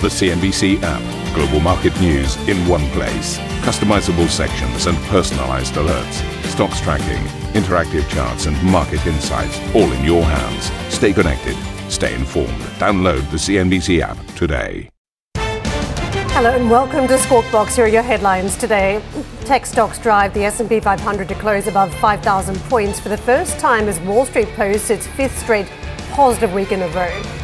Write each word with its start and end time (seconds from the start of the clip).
The 0.00 0.06
CNBC 0.06 0.80
app. 0.84 1.34
Global 1.34 1.58
market 1.58 2.00
news 2.00 2.36
in 2.48 2.56
one 2.68 2.86
place. 2.90 3.36
Customizable 3.66 4.28
sections 4.28 4.86
and 4.86 4.96
personalized 5.08 5.74
alerts. 5.74 6.22
Stocks 6.44 6.80
tracking, 6.80 7.20
interactive 7.60 8.08
charts, 8.08 8.46
and 8.46 8.62
market 8.62 9.04
insights 9.08 9.58
all 9.74 9.90
in 9.90 10.04
your 10.04 10.22
hands. 10.22 10.70
Stay 10.94 11.12
connected. 11.12 11.56
Stay 11.90 12.14
informed. 12.14 12.60
Download 12.78 13.28
the 13.32 13.38
CNBC 13.38 13.98
app 14.00 14.16
today. 14.36 14.88
Hello 15.34 16.50
and 16.50 16.70
welcome 16.70 17.08
to 17.08 17.18
Squawk 17.18 17.50
Box. 17.50 17.74
Here 17.74 17.86
are 17.86 17.88
your 17.88 18.02
headlines 18.02 18.56
today. 18.56 19.02
Tech 19.46 19.66
stocks 19.66 19.98
drive 19.98 20.32
the 20.32 20.44
S&P 20.44 20.78
500 20.78 21.26
to 21.26 21.34
close 21.34 21.66
above 21.66 21.92
5,000 21.96 22.56
points 22.70 23.00
for 23.00 23.08
the 23.08 23.16
first 23.16 23.58
time 23.58 23.88
as 23.88 23.98
Wall 24.02 24.24
Street 24.26 24.46
posts 24.50 24.90
its 24.90 25.08
fifth 25.08 25.36
straight 25.40 25.66
positive 26.12 26.52
week 26.54 26.70
in 26.70 26.82
a 26.82 26.88
row. 26.90 27.37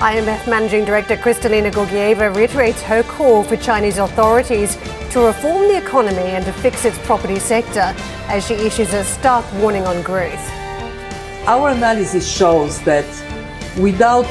IMF 0.00 0.48
Managing 0.48 0.84
Director 0.84 1.16
Kristalina 1.16 1.70
Georgieva 1.70 2.34
reiterates 2.34 2.82
her 2.82 3.04
call 3.04 3.44
for 3.44 3.56
Chinese 3.56 3.98
authorities 3.98 4.76
to 5.10 5.20
reform 5.24 5.68
the 5.68 5.78
economy 5.78 6.18
and 6.18 6.44
to 6.44 6.52
fix 6.52 6.84
its 6.84 6.98
property 7.06 7.38
sector 7.38 7.94
as 8.26 8.44
she 8.44 8.54
issues 8.54 8.92
a 8.92 9.04
stark 9.04 9.46
warning 9.54 9.86
on 9.86 10.02
growth. 10.02 10.50
Our 11.46 11.70
analysis 11.70 12.28
shows 12.28 12.80
that 12.82 13.06
without 13.78 14.26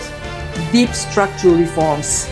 deep 0.73 0.89
structural 0.89 1.55
reforms, 1.55 2.29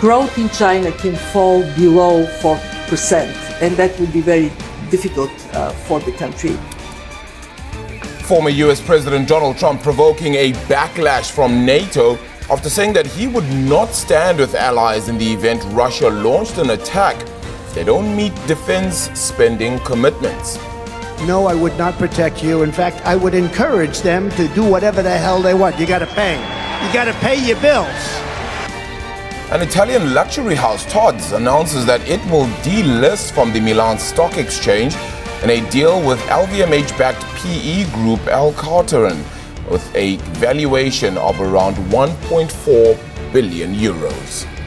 growth 0.00 0.36
in 0.38 0.48
China 0.48 0.90
can 0.92 1.16
fall 1.16 1.60
below 1.76 2.24
4%, 2.40 3.60
and 3.60 3.76
that 3.76 4.00
would 4.00 4.12
be 4.12 4.22
very 4.22 4.50
difficult 4.90 5.30
uh, 5.54 5.70
for 5.72 6.00
the 6.00 6.12
country. 6.12 6.56
Former 8.24 8.50
US 8.50 8.80
President 8.80 9.28
Donald 9.28 9.58
Trump 9.58 9.82
provoking 9.82 10.34
a 10.34 10.52
backlash 10.66 11.30
from 11.30 11.66
NATO 11.66 12.18
after 12.50 12.70
saying 12.70 12.94
that 12.94 13.06
he 13.06 13.26
would 13.26 13.48
not 13.52 13.92
stand 13.92 14.38
with 14.38 14.54
allies 14.54 15.10
in 15.10 15.18
the 15.18 15.32
event 15.32 15.62
Russia 15.74 16.08
launched 16.08 16.56
an 16.56 16.70
attack 16.70 17.20
if 17.20 17.74
they 17.74 17.84
don't 17.84 18.16
meet 18.16 18.34
defense 18.46 19.10
spending 19.18 19.78
commitments. 19.80 20.56
No, 21.26 21.46
I 21.46 21.54
would 21.54 21.76
not 21.76 21.94
protect 21.98 22.42
you. 22.42 22.62
In 22.62 22.72
fact, 22.72 23.04
I 23.04 23.16
would 23.16 23.34
encourage 23.34 24.00
them 24.00 24.30
to 24.30 24.48
do 24.54 24.64
whatever 24.64 25.02
the 25.02 25.10
hell 25.10 25.42
they 25.42 25.52
want. 25.52 25.78
You 25.78 25.86
got 25.86 25.98
to 25.98 26.06
pay. 26.06 26.36
You 26.86 26.92
got 26.92 27.04
to 27.04 27.12
pay 27.14 27.44
your 27.46 27.60
bills. 27.60 27.86
An 29.50 29.60
Italian 29.60 30.14
luxury 30.14 30.54
house, 30.54 30.90
Tod's, 30.90 31.32
announces 31.32 31.84
that 31.86 32.06
it 32.08 32.20
will 32.30 32.46
delist 32.62 33.32
from 33.32 33.52
the 33.52 33.60
Milan 33.60 33.98
Stock 33.98 34.38
Exchange 34.38 34.94
in 35.42 35.50
a 35.50 35.70
deal 35.70 36.06
with 36.06 36.18
LVMH 36.28 36.96
backed 36.96 37.22
PE 37.36 37.84
group 37.92 38.26
L 38.28 38.52
Catterton 38.52 39.22
with 39.70 39.94
a 39.94 40.16
valuation 40.40 41.16
of 41.18 41.40
around 41.40 41.76
1.4 41.90 43.32
billion 43.32 43.74
euros. 43.74 44.57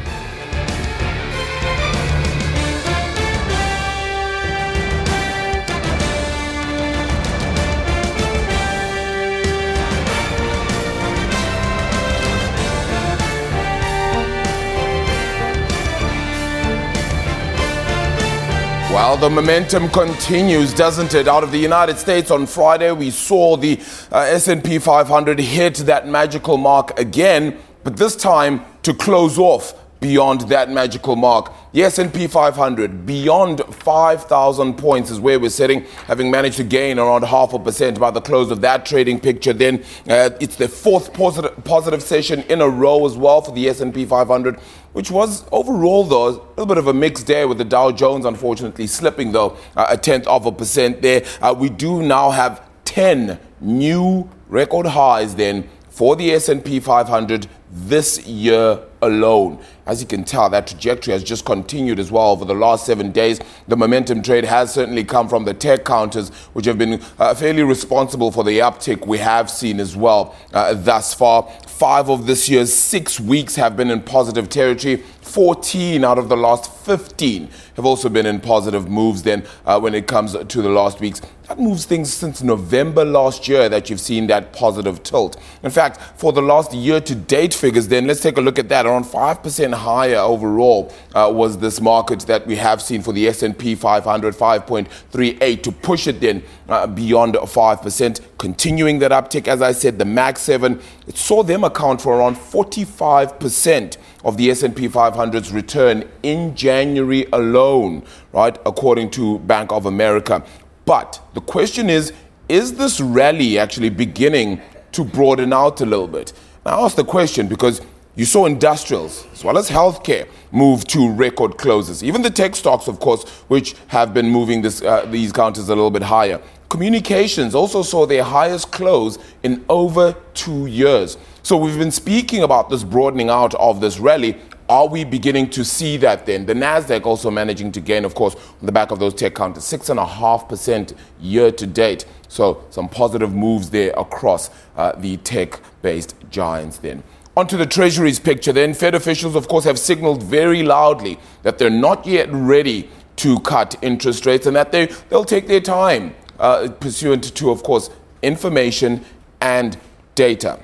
The 19.18 19.30
momentum 19.30 19.90
continues, 19.90 20.74
doesn't 20.74 21.14
it? 21.14 21.28
Out 21.28 21.44
of 21.44 21.52
the 21.52 21.58
United 21.58 21.98
States 21.98 22.32
on 22.32 22.48
Friday, 22.48 22.92
we 22.92 23.12
saw 23.12 23.58
the 23.58 23.80
uh, 24.12 24.20
S&P 24.20 24.80
500 24.80 25.38
hit 25.38 25.76
that 25.76 26.08
magical 26.08 26.58
mark 26.58 26.98
again, 26.98 27.58
but 27.84 27.98
this 27.98 28.16
time 28.16 28.62
to 28.84 28.94
close 28.94 29.38
off 29.38 29.74
beyond 30.02 30.42
that 30.42 30.70
magical 30.70 31.16
mark. 31.16 31.54
The 31.74 31.84
S&P 31.84 32.28
500 32.28 33.06
beyond 33.06 33.62
5,000 33.64 34.74
points 34.74 35.12
is 35.12 35.20
where 35.20 35.40
we're 35.40 35.52
sitting, 35.52 35.86
having 36.08 36.30
managed 36.32 36.58
to 36.58 36.64
gain 36.64 36.98
around 36.98 37.24
half 37.24 37.54
a 37.54 37.60
percent 37.60 38.00
by 38.00 38.10
the 38.10 38.20
close 38.20 38.50
of 38.50 38.62
that 38.62 38.86
trading 38.86 39.20
picture. 39.20 39.54
Then 39.54 39.84
uh, 40.10 40.32
it's 40.42 40.56
the 40.56 40.68
fourth 40.68 41.14
positive, 41.14 41.64
positive 41.64 42.02
session 42.02 42.42
in 42.50 42.62
a 42.62 42.68
row 42.68 43.06
as 43.06 43.16
well 43.16 43.42
for 43.42 43.52
the 43.52 43.70
S&P 43.70 44.06
500, 44.06 44.60
which 44.94 45.12
was 45.12 45.46
overall 45.52 46.04
though 46.04 46.28
a 46.30 46.32
little 46.32 46.66
bit 46.66 46.80
of 46.80 46.88
a 46.88 46.94
mixed 46.94 47.28
day 47.28 47.46
with 47.46 47.60
the 47.60 47.64
Dow 47.64 47.92
Jones 47.92 48.26
unfortunately 48.26 48.88
slipping 48.88 49.32
though 49.32 49.56
uh, 49.78 49.86
a 49.90 49.98
tenth 49.98 50.26
of 50.26 50.48
a 50.48 50.52
percent 50.52 51.04
there. 51.04 51.24
Uh, 51.42 51.56
we 51.58 51.70
do 51.70 52.02
now 52.02 52.32
have 52.32 52.68
10 52.86 53.40
new 53.62 54.28
record 54.50 54.88
highs 54.88 55.36
then 55.36 55.70
for 55.90 56.16
the 56.16 56.32
S&P 56.32 56.80
500 56.80 57.48
this 57.72 58.26
year 58.26 58.80
alone. 59.02 59.60
As 59.92 60.00
you 60.00 60.08
can 60.08 60.24
tell, 60.24 60.50
that 60.50 60.68
trajectory 60.68 61.12
has 61.12 61.22
just 61.22 61.44
continued 61.44 62.00
as 62.00 62.14
well 62.14 62.32
over 62.32 62.46
the 62.46 62.54
last 62.54 62.86
seven 62.86 63.12
days. 63.12 63.42
The 63.68 63.76
momentum 63.76 64.22
trade 64.24 64.46
has 64.46 64.74
certainly 64.74 65.04
come 65.04 65.28
from 65.28 65.44
the 65.44 65.54
tech 65.54 65.84
counters, 65.84 66.30
which 66.54 66.66
have 66.66 66.78
been 66.78 67.02
uh, 67.20 67.36
fairly 67.36 67.64
responsible 67.64 68.32
for 68.32 68.46
the 68.46 68.60
uptick 68.60 69.06
we 69.06 69.18
have 69.18 69.50
seen 69.50 69.82
as 69.82 69.94
well 69.94 70.34
uh, 70.54 70.76
thus 70.76 71.14
far. 71.14 71.44
Five 71.68 72.10
of 72.10 72.26
this 72.26 72.48
year's 72.48 72.74
six 72.74 73.20
weeks 73.20 73.58
have 73.58 73.76
been 73.76 73.92
in 73.92 74.02
positive 74.02 74.48
territory. 74.48 75.04
14 75.24 76.06
out 76.06 76.18
of 76.18 76.30
the 76.30 76.38
last 76.38 76.72
15 76.98 77.48
have 77.78 77.86
also 77.86 78.10
been 78.10 78.26
in 78.26 78.42
positive 78.42 78.90
moves 78.90 79.24
then 79.24 79.46
uh, 79.66 79.80
when 79.80 79.96
it 79.96 80.08
comes 80.08 80.34
to 80.34 80.62
the 80.62 80.68
last 80.68 81.00
weeks. 81.00 81.22
That 81.48 81.58
moves 81.58 81.86
things 81.86 82.12
since 82.12 82.42
November 82.42 83.06
last 83.06 83.48
year 83.48 83.70
that 83.70 83.90
you've 83.90 84.02
seen 84.02 84.28
that 84.28 84.52
positive 84.52 85.04
tilt. 85.04 85.38
In 85.64 85.72
fact, 85.72 86.02
for 86.20 86.34
the 86.34 86.42
last 86.42 86.74
year 86.74 87.00
to 87.00 87.16
date 87.16 87.54
figures, 87.54 87.88
then 87.88 88.08
let's 88.08 88.20
take 88.20 88.38
a 88.38 88.42
look 88.42 88.60
at 88.60 88.68
that. 88.70 88.86
Around 88.86 89.06
5% 89.06 89.74
higher 89.74 90.18
overall 90.18 90.94
uh, 91.16 91.32
was 91.34 91.58
this 91.58 91.80
market 91.80 92.22
that 92.22 92.46
we 92.46 92.58
have 92.58 92.82
seen 92.82 93.02
for 93.02 93.14
the 93.14 93.26
S&P 93.28 93.76
500, 93.76 94.36
5.38 94.36 95.64
to 95.64 95.72
push 95.72 96.08
it 96.08 96.20
then 96.20 96.44
uh, 96.68 96.88
beyond 96.88 97.36
5%. 97.36 98.22
Continuing 98.38 99.00
that 99.00 99.12
uptick, 99.12 99.48
as 99.48 99.62
I 99.62 99.72
said, 99.72 99.98
the 99.98 100.06
Mag 100.06 100.38
7, 100.38 100.80
it 101.08 101.18
saw 101.18 101.42
them 101.42 101.64
account 101.64 102.02
for 102.02 102.18
around 102.18 102.36
45% 102.36 103.98
of 104.24 104.38
the 104.38 104.50
S&P 104.52 104.88
500's 104.88 105.52
return 105.52 106.04
in 106.24 106.56
January 106.56 107.26
alone, 107.34 108.04
right, 108.34 108.58
according 108.66 109.10
to 109.12 109.40
Bank 109.40 109.72
of 109.72 109.86
America. 109.86 110.44
But 110.86 111.22
the 111.34 111.42
question 111.42 111.90
is, 111.90 112.14
is 112.50 112.76
this 112.76 113.00
rally 113.00 113.58
actually 113.58 113.90
beginning 113.90 114.62
to 114.92 115.04
broaden 115.04 115.54
out 115.54 115.82
a 115.82 115.86
little 115.86 116.08
bit? 116.08 116.34
Now, 116.66 116.80
I 116.80 116.86
ask 116.86 116.96
the 116.96 117.06
question 117.06 117.48
because 117.48 117.82
you 118.16 118.26
saw 118.26 118.46
industrials 118.46 119.26
as 119.32 119.44
well 119.44 119.58
as 119.58 119.70
healthcare 119.70 120.28
move 120.52 120.86
to 120.88 121.14
record 121.14 121.58
closes. 121.58 122.04
Even 122.04 122.22
the 122.22 122.30
tech 122.30 122.56
stocks, 122.56 122.88
of 122.88 123.00
course, 123.00 123.24
which 123.48 123.76
have 123.88 124.14
been 124.14 124.30
moving 124.30 124.62
this, 124.62 124.82
uh, 124.82 125.06
these 125.06 125.32
counters 125.32 125.70
a 125.70 125.76
little 125.76 125.92
bit 125.92 126.04
higher. 126.04 126.42
Communications 126.72 127.54
also 127.54 127.84
saw 127.84 128.06
their 128.06 128.24
highest 128.24 128.72
close 128.72 129.20
in 129.44 129.66
over 129.68 130.16
two 130.34 130.68
years. 130.68 131.18
So 131.44 131.58
we've 131.58 131.78
been 131.78 131.92
speaking 131.92 132.44
about 132.44 132.70
this 132.70 132.86
broadening 132.86 133.30
out 133.30 133.54
of 133.56 133.82
this 133.82 134.00
rally. 134.00 134.38
Are 134.70 134.88
we 134.88 135.04
beginning 135.04 135.50
to 135.50 135.66
see 135.66 135.98
that 135.98 136.26
then? 136.26 136.46
The 136.46 136.54
NASDAQ 136.54 137.06
also 137.06 137.30
managing 137.30 137.74
to 137.74 137.82
gain, 137.82 138.06
of 138.06 138.16
course, 138.16 138.36
on 138.36 138.66
the 138.66 138.72
back 138.72 138.92
of 138.92 139.00
those 139.00 139.14
tech 139.14 139.36
counters, 139.36 139.66
6.5% 139.66 140.96
year 141.20 141.52
to 141.52 141.68
date. 141.68 142.06
So 142.30 142.64
some 142.70 142.88
positive 142.88 143.34
moves 143.34 143.70
there 143.70 143.92
across 143.98 144.50
uh, 144.78 144.94
the 144.94 145.18
tech 145.18 145.60
based 145.82 146.16
giants 146.30 146.78
then. 146.78 147.04
Onto 147.36 147.58
the 147.58 147.66
Treasury's 147.66 148.18
picture 148.18 148.54
then. 148.54 148.74
Fed 148.74 148.96
officials, 148.96 149.36
of 149.36 149.50
course, 149.50 149.66
have 149.66 149.78
signaled 149.78 150.24
very 150.24 150.64
loudly 150.64 151.20
that 151.44 151.58
they're 151.58 151.70
not 151.70 152.06
yet 152.06 152.30
ready 152.32 152.90
to 153.18 153.40
cut 153.42 153.76
interest 153.82 154.26
rates 154.26 154.48
and 154.48 154.56
that 154.56 154.72
they, 154.72 154.86
they'll 155.10 155.26
take 155.26 155.48
their 155.48 155.60
time, 155.60 156.16
uh, 156.42 156.68
pursuant 156.80 157.34
to, 157.36 157.50
of 157.52 157.64
course, 157.64 157.90
information 158.22 159.06
and 159.40 159.78
data. 160.16 160.60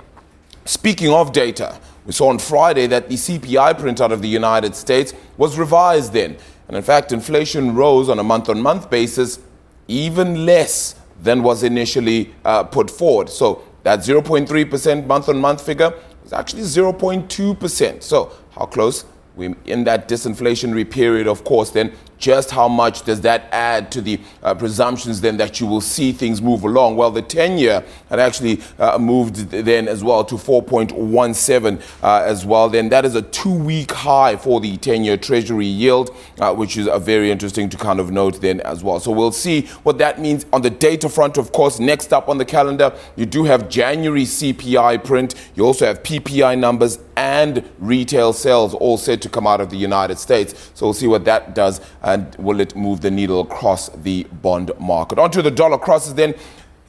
Speaking 0.66 1.10
of 1.12 1.32
data, 1.32 1.80
we 2.06 2.12
saw 2.12 2.30
on 2.30 2.40
Friday 2.40 2.88
that 2.88 3.08
the 3.08 3.16
CPI 3.16 3.80
print 3.80 4.02
out 4.02 4.12
of 4.12 4.22
the 4.22 4.28
United 4.28 4.76
States 4.76 5.14
was 5.38 5.58
revised 5.58 6.12
then. 6.12 6.36
And 6.68 6.76
in 6.76 6.84
fact, 6.84 7.12
inflation 7.14 7.76
rose 7.76 8.10
on 8.10 8.20
a 8.20 8.24
month 8.24 8.50
on 8.50 8.62
month 8.62 8.90
basis 8.90 9.40
even 9.88 10.46
less 10.46 10.96
than 11.22 11.42
was 11.44 11.64
initially 11.64 12.34
uh, 12.44 12.64
put 12.64 12.92
forward. 12.92 13.30
So 13.30 13.64
that 13.84 14.00
0.3% 14.00 15.06
month 15.06 15.30
on 15.30 15.40
month 15.40 15.66
figure 15.66 15.94
was 16.24 16.34
actually 16.34 16.64
0.2%. 16.64 18.04
So, 18.04 18.32
how 18.52 18.66
close? 18.66 19.06
We're 19.36 19.56
in 19.66 19.84
that 19.86 20.10
disinflationary 20.10 20.90
period, 20.90 21.28
of 21.28 21.44
course, 21.44 21.70
then 21.70 21.94
just 22.18 22.52
how 22.52 22.68
much 22.68 23.04
does 23.04 23.22
that 23.22 23.48
add 23.52 23.92
to 23.92 24.02
the 24.02 24.20
uh, 24.44 24.54
presumptions 24.54 25.22
then 25.22 25.38
that 25.38 25.60
you 25.60 25.68
will 25.68 25.82
see 25.82 26.12
things 26.12 26.42
move 26.42 26.64
along? 26.64 26.96
Well, 26.96 27.12
the 27.12 27.22
10 27.22 27.58
year 27.58 27.84
had 28.10 28.20
actually 28.20 28.62
uh, 28.80 28.98
moved 28.98 29.50
then 29.52 29.88
as 29.88 30.04
well 30.04 30.24
to 30.26 30.36
4.17 30.36 31.82
uh, 32.04 32.24
as 32.26 32.46
well. 32.46 32.70
Then 32.70 32.90
that 32.90 33.06
is 33.06 33.16
a 33.16 33.22
two 33.22 33.54
week 33.54 33.92
high 33.92 34.36
for 34.36 34.60
the 34.60 34.78
10 34.78 35.04
year 35.04 35.18
Treasury 35.18 35.66
yield, 35.66 36.16
uh, 36.40 36.54
which 36.54 36.78
is 36.78 36.88
very 37.02 37.32
interesting 37.32 37.70
to 37.70 37.78
kind 37.78 38.00
of 38.00 38.12
note 38.12 38.42
then 38.42 38.62
as 38.62 38.84
well. 38.84 39.00
So 39.00 39.12
we'll 39.12 39.32
see 39.32 39.62
what 39.84 39.98
that 40.00 40.20
means 40.20 40.46
on 40.54 40.62
the 40.62 40.70
data 40.70 41.10
front, 41.10 41.38
of 41.38 41.52
course. 41.52 41.80
Next 41.80 42.14
up 42.14 42.30
on 42.30 42.38
the 42.38 42.46
calendar, 42.46 42.94
you 43.16 43.26
do 43.26 43.44
have 43.44 43.70
January 43.70 44.24
CPI 44.24 45.04
print, 45.04 45.36
you 45.56 45.66
also 45.66 45.86
have 45.86 46.04
PPI 46.04 46.58
numbers 46.58 47.00
and 47.18 47.68
retail 47.80 48.32
sales 48.32 48.76
all 48.76 48.96
said 48.96 49.24
to 49.24 49.28
come 49.28 49.48
out 49.48 49.60
of 49.60 49.72
the 49.72 49.76
United 49.76 50.20
States. 50.20 50.72
So 50.76 50.86
we'll 50.86 50.94
see 50.94 51.08
what 51.08 51.26
that 51.26 51.56
does 51.56 51.82
and 52.04 52.34
will 52.36 52.60
it 52.60 52.76
move 52.76 53.02
the 53.02 53.10
needle 53.10 53.42
across 53.42 53.90
the 53.90 54.24
bond 54.26 54.72
market. 54.80 55.18
Onto 55.18 55.42
the 55.42 55.52
dollar 55.52 55.80
crosses 55.80 56.14
then. 56.14 56.36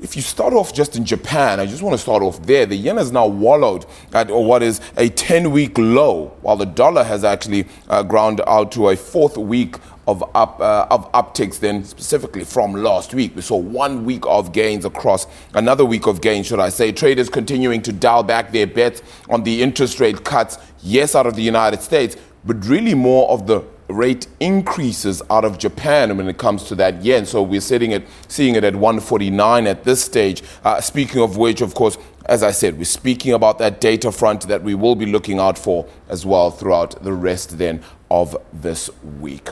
If 0.01 0.15
you 0.15 0.23
start 0.23 0.53
off 0.53 0.73
just 0.73 0.95
in 0.95 1.05
Japan, 1.05 1.59
I 1.59 1.67
just 1.67 1.83
want 1.83 1.95
to 1.95 1.99
start 1.99 2.23
off 2.23 2.41
there. 2.43 2.67
The 2.67 2.77
yen 2.77 2.99
has 2.99 3.11
now 3.11 3.27
wallowed 3.27 3.85
at 4.13 4.31
what 4.31 4.63
is 4.63 4.81
a 4.97 5.09
10 5.09 5.51
week 5.51 5.77
low, 5.77 6.37
while 6.41 6.55
the 6.55 6.67
dollar 6.67 7.03
has 7.03 7.25
actually 7.25 7.67
uh, 7.89 8.05
ground 8.05 8.41
out 8.47 8.71
to 8.73 8.91
a 8.91 8.97
fourth 8.97 9.37
week 9.37 9.75
of 10.09 10.25
up 10.35 10.59
uh, 10.59 10.87
of 10.91 11.13
upticks 11.13 11.61
then 11.61 11.85
specifically 11.85 12.43
from 12.43 12.73
last 12.73 13.13
week. 13.13 13.37
We 13.37 13.43
saw 13.43 13.57
one 13.57 14.07
week 14.07 14.25
of 14.27 14.53
gains 14.53 14.87
across 14.87 15.27
another 15.53 15.85
week 15.85 16.07
of 16.07 16.23
gains, 16.23 16.47
should 16.47 16.61
I 16.61 16.71
say. 16.71 16.93
Traders 16.93 17.29
continuing 17.29 17.83
to 17.83 17.93
dial 17.93 18.23
back 18.23 18.51
their 18.51 18.67
bets 18.67 19.03
on 19.29 19.43
the 19.43 19.63
interest 19.63 20.01
rate 20.01 20.25
cuts, 20.25 20.57
yes, 20.83 21.15
out 21.15 21.27
of 21.27 21.37
the 21.37 21.43
United 21.43 21.83
States, 21.83 22.17
but 22.47 22.65
really 22.65 22.95
more 22.95 23.29
of 23.29 23.47
the 23.47 23.63
rate 23.89 24.27
increases 24.41 25.21
out 25.29 25.45
of 25.45 25.59
Japan 25.59 26.17
when 26.17 26.27
it 26.27 26.39
comes 26.39 26.65
to 26.65 26.75
that 26.77 27.03
yen. 27.03 27.27
So 27.27 27.43
we're 27.43 27.61
sitting 27.61 27.93
at 27.93 28.05
seeing 28.29 28.55
it 28.55 28.65
at 28.65 28.75
149 28.75 29.67
at 29.67 29.85
this 29.85 30.03
stage. 30.03 30.43
Uh, 30.65 30.81
speaking 30.81 31.21
of 31.21 31.37
which, 31.37 31.61
of 31.61 31.75
course, 31.75 31.99
as 32.25 32.43
I 32.43 32.51
said, 32.51 32.79
we're 32.79 32.85
speaking 32.85 33.35
about 33.35 33.59
that 33.59 33.81
data 33.81 34.11
front 34.11 34.49
that 34.49 34.63
we 34.63 34.75
will 34.75 34.95
be 34.95 35.07
looking 35.07 35.39
out 35.39 35.59
for 35.59 35.87
as 36.09 36.25
well 36.25 36.51
throughout 36.51 37.03
the 37.03 37.13
rest 37.13 37.59
then 37.59 37.83
of 38.11 38.35
this 38.55 38.89
week. 39.03 39.49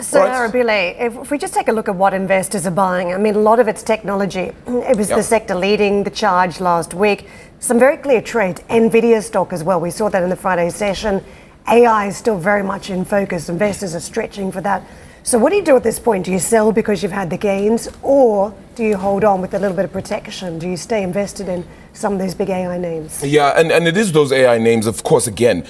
So, 0.00 0.20
right. 0.20 0.50
Arabile, 0.52 1.00
if 1.00 1.30
we 1.30 1.38
just 1.38 1.54
take 1.54 1.68
a 1.68 1.72
look 1.72 1.88
at 1.88 1.94
what 1.94 2.14
investors 2.14 2.66
are 2.66 2.72
buying, 2.72 3.12
I 3.12 3.18
mean, 3.18 3.36
a 3.36 3.38
lot 3.38 3.60
of 3.60 3.68
it's 3.68 3.82
technology. 3.82 4.52
It 4.66 4.96
was 4.96 5.08
yep. 5.08 5.18
the 5.18 5.22
sector 5.22 5.54
leading 5.54 6.02
the 6.02 6.10
charge 6.10 6.60
last 6.60 6.94
week. 6.94 7.28
Some 7.60 7.78
very 7.78 7.96
clear 7.96 8.20
trades. 8.20 8.60
Nvidia 8.68 9.22
stock 9.22 9.52
as 9.52 9.62
well. 9.62 9.80
We 9.80 9.90
saw 9.90 10.08
that 10.08 10.22
in 10.22 10.30
the 10.30 10.36
Friday 10.36 10.70
session. 10.70 11.22
AI 11.68 12.08
is 12.08 12.16
still 12.16 12.38
very 12.38 12.62
much 12.62 12.90
in 12.90 13.04
focus. 13.04 13.48
Investors 13.48 13.94
are 13.94 14.00
stretching 14.00 14.52
for 14.52 14.60
that. 14.60 14.82
So, 15.26 15.38
what 15.38 15.48
do 15.48 15.56
you 15.56 15.64
do 15.64 15.74
at 15.74 15.82
this 15.82 15.98
point? 15.98 16.26
Do 16.26 16.32
you 16.32 16.38
sell 16.38 16.70
because 16.70 17.02
you've 17.02 17.10
had 17.10 17.30
the 17.30 17.38
gains, 17.38 17.88
or 18.02 18.54
do 18.74 18.84
you 18.84 18.94
hold 18.94 19.24
on 19.24 19.40
with 19.40 19.54
a 19.54 19.58
little 19.58 19.74
bit 19.74 19.86
of 19.86 19.92
protection? 19.92 20.58
Do 20.58 20.68
you 20.68 20.76
stay 20.76 21.02
invested 21.02 21.48
in 21.48 21.66
some 21.94 22.12
of 22.12 22.18
these 22.18 22.34
big 22.34 22.50
AI 22.50 22.76
names? 22.76 23.24
Yeah, 23.24 23.58
and, 23.58 23.72
and 23.72 23.88
it 23.88 23.96
is 23.96 24.12
those 24.12 24.32
AI 24.32 24.58
names, 24.58 24.86
of 24.86 25.02
course, 25.02 25.26
again, 25.26 25.66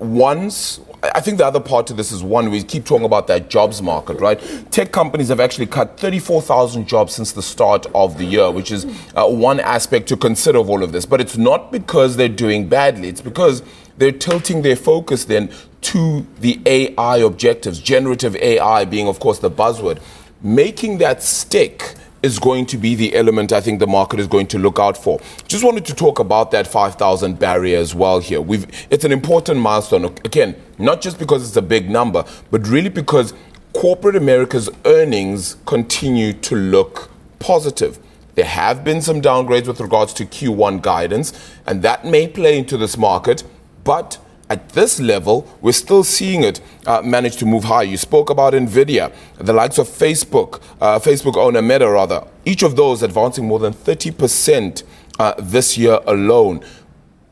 once 0.00 0.80
I 1.02 1.22
think 1.22 1.38
the 1.38 1.46
other 1.46 1.60
part 1.60 1.86
to 1.86 1.94
this 1.94 2.12
is 2.12 2.22
one, 2.22 2.50
we 2.50 2.62
keep 2.62 2.84
talking 2.84 3.06
about 3.06 3.26
that 3.28 3.48
jobs 3.48 3.80
market, 3.80 4.20
right? 4.20 4.38
Tech 4.70 4.92
companies 4.92 5.28
have 5.28 5.40
actually 5.40 5.66
cut 5.66 5.98
34,000 5.98 6.86
jobs 6.86 7.14
since 7.14 7.32
the 7.32 7.42
start 7.42 7.86
of 7.94 8.18
the 8.18 8.24
year, 8.26 8.50
which 8.50 8.70
is 8.70 8.84
uh, 9.16 9.26
one 9.26 9.60
aspect 9.60 10.08
to 10.08 10.16
consider 10.18 10.58
of 10.58 10.68
all 10.68 10.82
of 10.82 10.92
this. 10.92 11.06
But 11.06 11.22
it's 11.22 11.38
not 11.38 11.72
because 11.72 12.16
they're 12.16 12.28
doing 12.28 12.68
badly, 12.68 13.08
it's 13.08 13.22
because 13.22 13.62
they're 13.96 14.12
tilting 14.12 14.60
their 14.60 14.76
focus 14.76 15.24
then 15.24 15.50
to 15.82 16.26
the 16.38 16.60
AI 16.66 17.18
objectives, 17.18 17.80
generative 17.80 18.36
AI 18.36 18.84
being, 18.84 19.08
of 19.08 19.20
course, 19.20 19.38
the 19.38 19.50
buzzword. 19.50 20.00
Making 20.42 20.98
that 20.98 21.22
stick 21.22 21.94
is 22.22 22.38
going 22.38 22.66
to 22.66 22.76
be 22.76 22.94
the 22.94 23.14
element 23.14 23.52
I 23.52 23.60
think 23.60 23.78
the 23.78 23.86
market 23.86 24.20
is 24.20 24.26
going 24.26 24.46
to 24.48 24.58
look 24.58 24.78
out 24.78 24.96
for. 24.96 25.20
Just 25.48 25.64
wanted 25.64 25.86
to 25.86 25.94
talk 25.94 26.18
about 26.18 26.50
that 26.50 26.66
5,000 26.66 27.38
barrier 27.38 27.78
as 27.78 27.94
well 27.94 28.20
here. 28.20 28.40
We've, 28.40 28.66
it's 28.90 29.04
an 29.04 29.12
important 29.12 29.60
milestone. 29.60 30.04
Again, 30.04 30.54
not 30.78 31.00
just 31.00 31.18
because 31.18 31.46
it's 31.46 31.56
a 31.56 31.62
big 31.62 31.88
number, 31.88 32.24
but 32.50 32.66
really 32.66 32.90
because 32.90 33.32
corporate 33.72 34.16
America's 34.16 34.68
earnings 34.84 35.56
continue 35.66 36.32
to 36.34 36.56
look 36.56 37.10
positive. 37.38 37.98
There 38.34 38.44
have 38.44 38.84
been 38.84 39.02
some 39.02 39.20
downgrades 39.20 39.66
with 39.66 39.80
regards 39.80 40.12
to 40.14 40.26
Q1 40.26 40.82
guidance, 40.82 41.32
and 41.66 41.82
that 41.82 42.04
may 42.04 42.28
play 42.28 42.58
into 42.58 42.76
this 42.76 42.96
market, 42.96 43.44
but 43.82 44.18
at 44.50 44.68
this 44.70 45.00
level, 45.00 45.46
we're 45.60 45.72
still 45.72 46.02
seeing 46.02 46.42
it 46.42 46.60
uh, 46.84 47.00
manage 47.02 47.36
to 47.36 47.46
move 47.46 47.64
high. 47.64 47.84
You 47.84 47.96
spoke 47.96 48.30
about 48.30 48.52
Nvidia, 48.52 49.12
the 49.38 49.52
likes 49.52 49.78
of 49.78 49.86
Facebook, 49.86 50.60
uh, 50.80 50.98
Facebook 50.98 51.36
owner 51.36 51.62
Meta, 51.62 51.88
rather. 51.88 52.26
Each 52.44 52.64
of 52.64 52.74
those 52.74 53.04
advancing 53.04 53.46
more 53.46 53.60
than 53.60 53.72
30% 53.72 54.82
uh, 55.20 55.34
this 55.38 55.78
year 55.78 56.00
alone. 56.06 56.64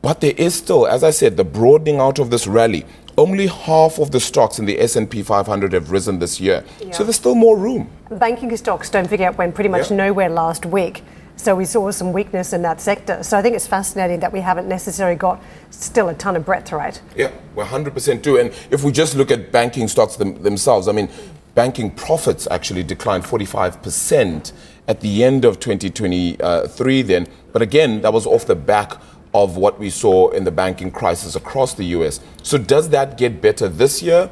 But 0.01 0.21
there 0.21 0.33
is 0.37 0.55
still, 0.55 0.87
as 0.87 1.03
I 1.03 1.09
said, 1.09 1.35
the 1.35 1.43
broadening 1.43 1.99
out 1.99 2.19
of 2.19 2.29
this 2.29 2.47
rally. 2.47 2.85
Only 3.17 3.47
half 3.47 3.99
of 3.99 4.11
the 4.11 4.21
stocks 4.21 4.57
in 4.57 4.65
the 4.65 4.79
S&P 4.79 5.21
500 5.21 5.73
have 5.73 5.91
risen 5.91 6.19
this 6.19 6.39
year. 6.39 6.63
Yeah. 6.79 6.91
So 6.93 7.03
there's 7.03 7.17
still 7.17 7.35
more 7.35 7.57
room. 7.57 7.89
Banking 8.09 8.55
stocks, 8.55 8.89
don't 8.89 9.09
forget, 9.09 9.37
went 9.37 9.55
pretty 9.55 9.69
much 9.69 9.91
yeah. 9.91 9.97
nowhere 9.97 10.29
last 10.29 10.65
week. 10.65 11.03
So 11.39 11.55
we 11.55 11.63
saw 11.63 11.89
some 11.91 12.11
weakness 12.11 12.51
in 12.51 12.63
that 12.63 12.81
sector. 12.81 13.23
So 13.23 13.37
I 13.37 13.41
think 13.41 13.55
it's 13.55 13.65
fascinating 13.65 14.19
that 14.19 14.33
we 14.33 14.41
haven't 14.41 14.67
necessarily 14.67 15.15
got 15.15 15.41
still 15.69 16.09
a 16.09 16.13
ton 16.13 16.35
of 16.35 16.43
breadth, 16.45 16.73
right? 16.73 17.01
Yeah, 17.15 17.31
we're 17.55 17.63
100% 17.63 18.21
do. 18.21 18.37
And 18.37 18.53
if 18.69 18.83
we 18.83 18.91
just 18.91 19.15
look 19.15 19.31
at 19.31 19.49
banking 19.49 19.87
stocks 19.87 20.17
them, 20.17 20.43
themselves, 20.43 20.89
I 20.89 20.91
mean, 20.91 21.07
banking 21.55 21.91
profits 21.91 22.45
actually 22.51 22.83
declined 22.83 23.23
45% 23.23 24.51
at 24.89 24.99
the 24.99 25.23
end 25.23 25.45
of 25.45 25.61
2023 25.61 27.01
then. 27.03 27.25
But 27.53 27.61
again, 27.61 28.01
that 28.01 28.11
was 28.11 28.25
off 28.25 28.45
the 28.45 28.55
back 28.55 29.01
of 29.33 29.55
what 29.55 29.79
we 29.79 29.89
saw 29.89 30.31
in 30.31 30.43
the 30.43 30.51
banking 30.51 30.91
crisis 30.91 31.37
across 31.37 31.73
the 31.73 31.85
US. 31.85 32.19
So 32.43 32.57
does 32.57 32.89
that 32.89 33.17
get 33.17 33.41
better 33.41 33.69
this 33.69 34.03
year? 34.03 34.29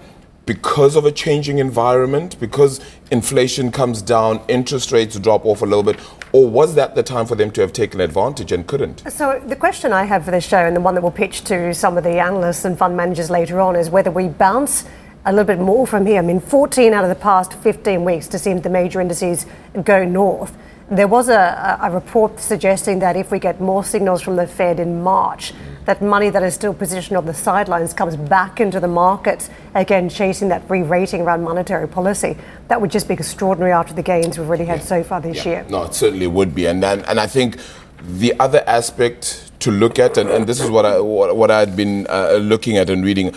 Because 0.48 0.96
of 0.96 1.06
a 1.06 1.12
changing 1.12 1.60
environment, 1.60 2.40
because 2.40 2.80
inflation 3.12 3.72
comes 3.72 4.02
down, 4.02 4.42
interest 4.48 4.92
rates 4.92 5.20
drop 5.20 5.46
off 5.46 5.62
a 5.62 5.66
little 5.66 5.84
bit, 5.84 6.00
or 6.32 6.50
was 6.50 6.74
that 6.74 6.96
the 6.96 7.04
time 7.04 7.28
for 7.28 7.36
them 7.36 7.52
to 7.52 7.62
have 7.62 7.74
taken 7.74 8.02
advantage 8.02 8.52
and 8.52 8.66
couldn't? 8.66 9.04
So, 9.12 9.40
the 9.46 9.56
question 9.56 9.92
I 9.92 10.06
have 10.06 10.26
for 10.26 10.32
this 10.32 10.48
show, 10.48 10.58
and 10.58 10.76
the 10.76 10.82
one 10.82 10.96
that 10.96 11.02
we'll 11.02 11.12
pitch 11.12 11.44
to 11.44 11.74
some 11.74 11.98
of 11.98 12.04
the 12.04 12.18
analysts 12.18 12.66
and 12.66 12.78
fund 12.78 12.98
managers 12.98 13.30
later 13.30 13.60
on, 13.60 13.76
is 13.76 13.90
whether 13.90 14.10
we 14.10 14.30
bounce 14.30 14.86
a 15.26 15.32
little 15.32 15.46
bit 15.46 15.60
more 15.60 15.86
from 15.86 16.06
here. 16.06 16.20
I 16.20 16.22
mean, 16.22 16.40
14 16.40 16.94
out 16.94 17.04
of 17.04 17.10
the 17.10 17.16
past 17.16 17.54
15 17.54 18.06
weeks 18.06 18.28
to 18.30 18.40
see 18.40 18.54
the 18.54 18.70
major 18.70 19.02
indices 19.02 19.46
go 19.84 20.06
north. 20.06 20.58
There 20.90 21.08
was 21.08 21.28
a, 21.28 21.80
a 21.82 21.92
report 21.92 22.40
suggesting 22.40 23.00
that 23.00 23.18
if 23.18 23.30
we 23.30 23.40
get 23.40 23.60
more 23.60 23.84
signals 23.84 24.22
from 24.22 24.38
the 24.38 24.48
Fed 24.48 24.80
in 24.80 25.04
March, 25.04 25.54
that 25.84 26.02
money 26.02 26.30
that 26.30 26.42
is 26.44 26.54
still 26.54 26.74
positioned 26.74 27.18
on 27.18 27.26
the 27.26 27.34
sidelines 27.34 27.94
comes 27.94 28.16
back 28.16 28.62
into 28.62 28.80
the 28.80 28.88
markets, 28.88 29.50
again, 29.76 30.08
chasing 30.08 30.48
that 30.48 30.62
re 30.70 30.84
rating 30.84 31.22
around 31.22 31.44
monetary 31.44 31.90
policy. 31.90 32.38
That 32.70 32.80
would 32.80 32.90
just 32.90 33.10
be 33.10 33.16
extraordinary 33.16 33.74
after 33.74 33.94
the 33.94 34.02
gains 34.02 34.38
we've 34.38 34.48
really 34.48 34.66
had 34.66 34.80
yeah. 34.80 34.86
so 34.86 35.04
far 35.04 35.20
this 35.20 35.46
yeah. 35.46 35.52
year. 35.52 35.66
No, 35.70 35.84
it 35.84 35.94
certainly 35.94 36.28
would 36.28 36.56
be. 36.56 36.68
And, 36.68 36.82
then, 36.82 37.04
and 37.06 37.20
I 37.20 37.28
think 37.28 37.58
the 38.02 38.34
other 38.40 38.64
aspect 38.66 39.52
to 39.60 39.72
look 39.72 40.00
at, 40.00 40.18
and, 40.18 40.30
and 40.30 40.48
this 40.48 40.62
is 40.62 40.70
what, 40.70 40.86
I, 40.86 41.02
what, 41.02 41.36
what 41.36 41.52
I'd 41.52 41.76
been 41.76 42.08
uh, 42.10 42.34
looking 42.34 42.78
at 42.78 42.90
and 42.90 43.04
reading. 43.04 43.34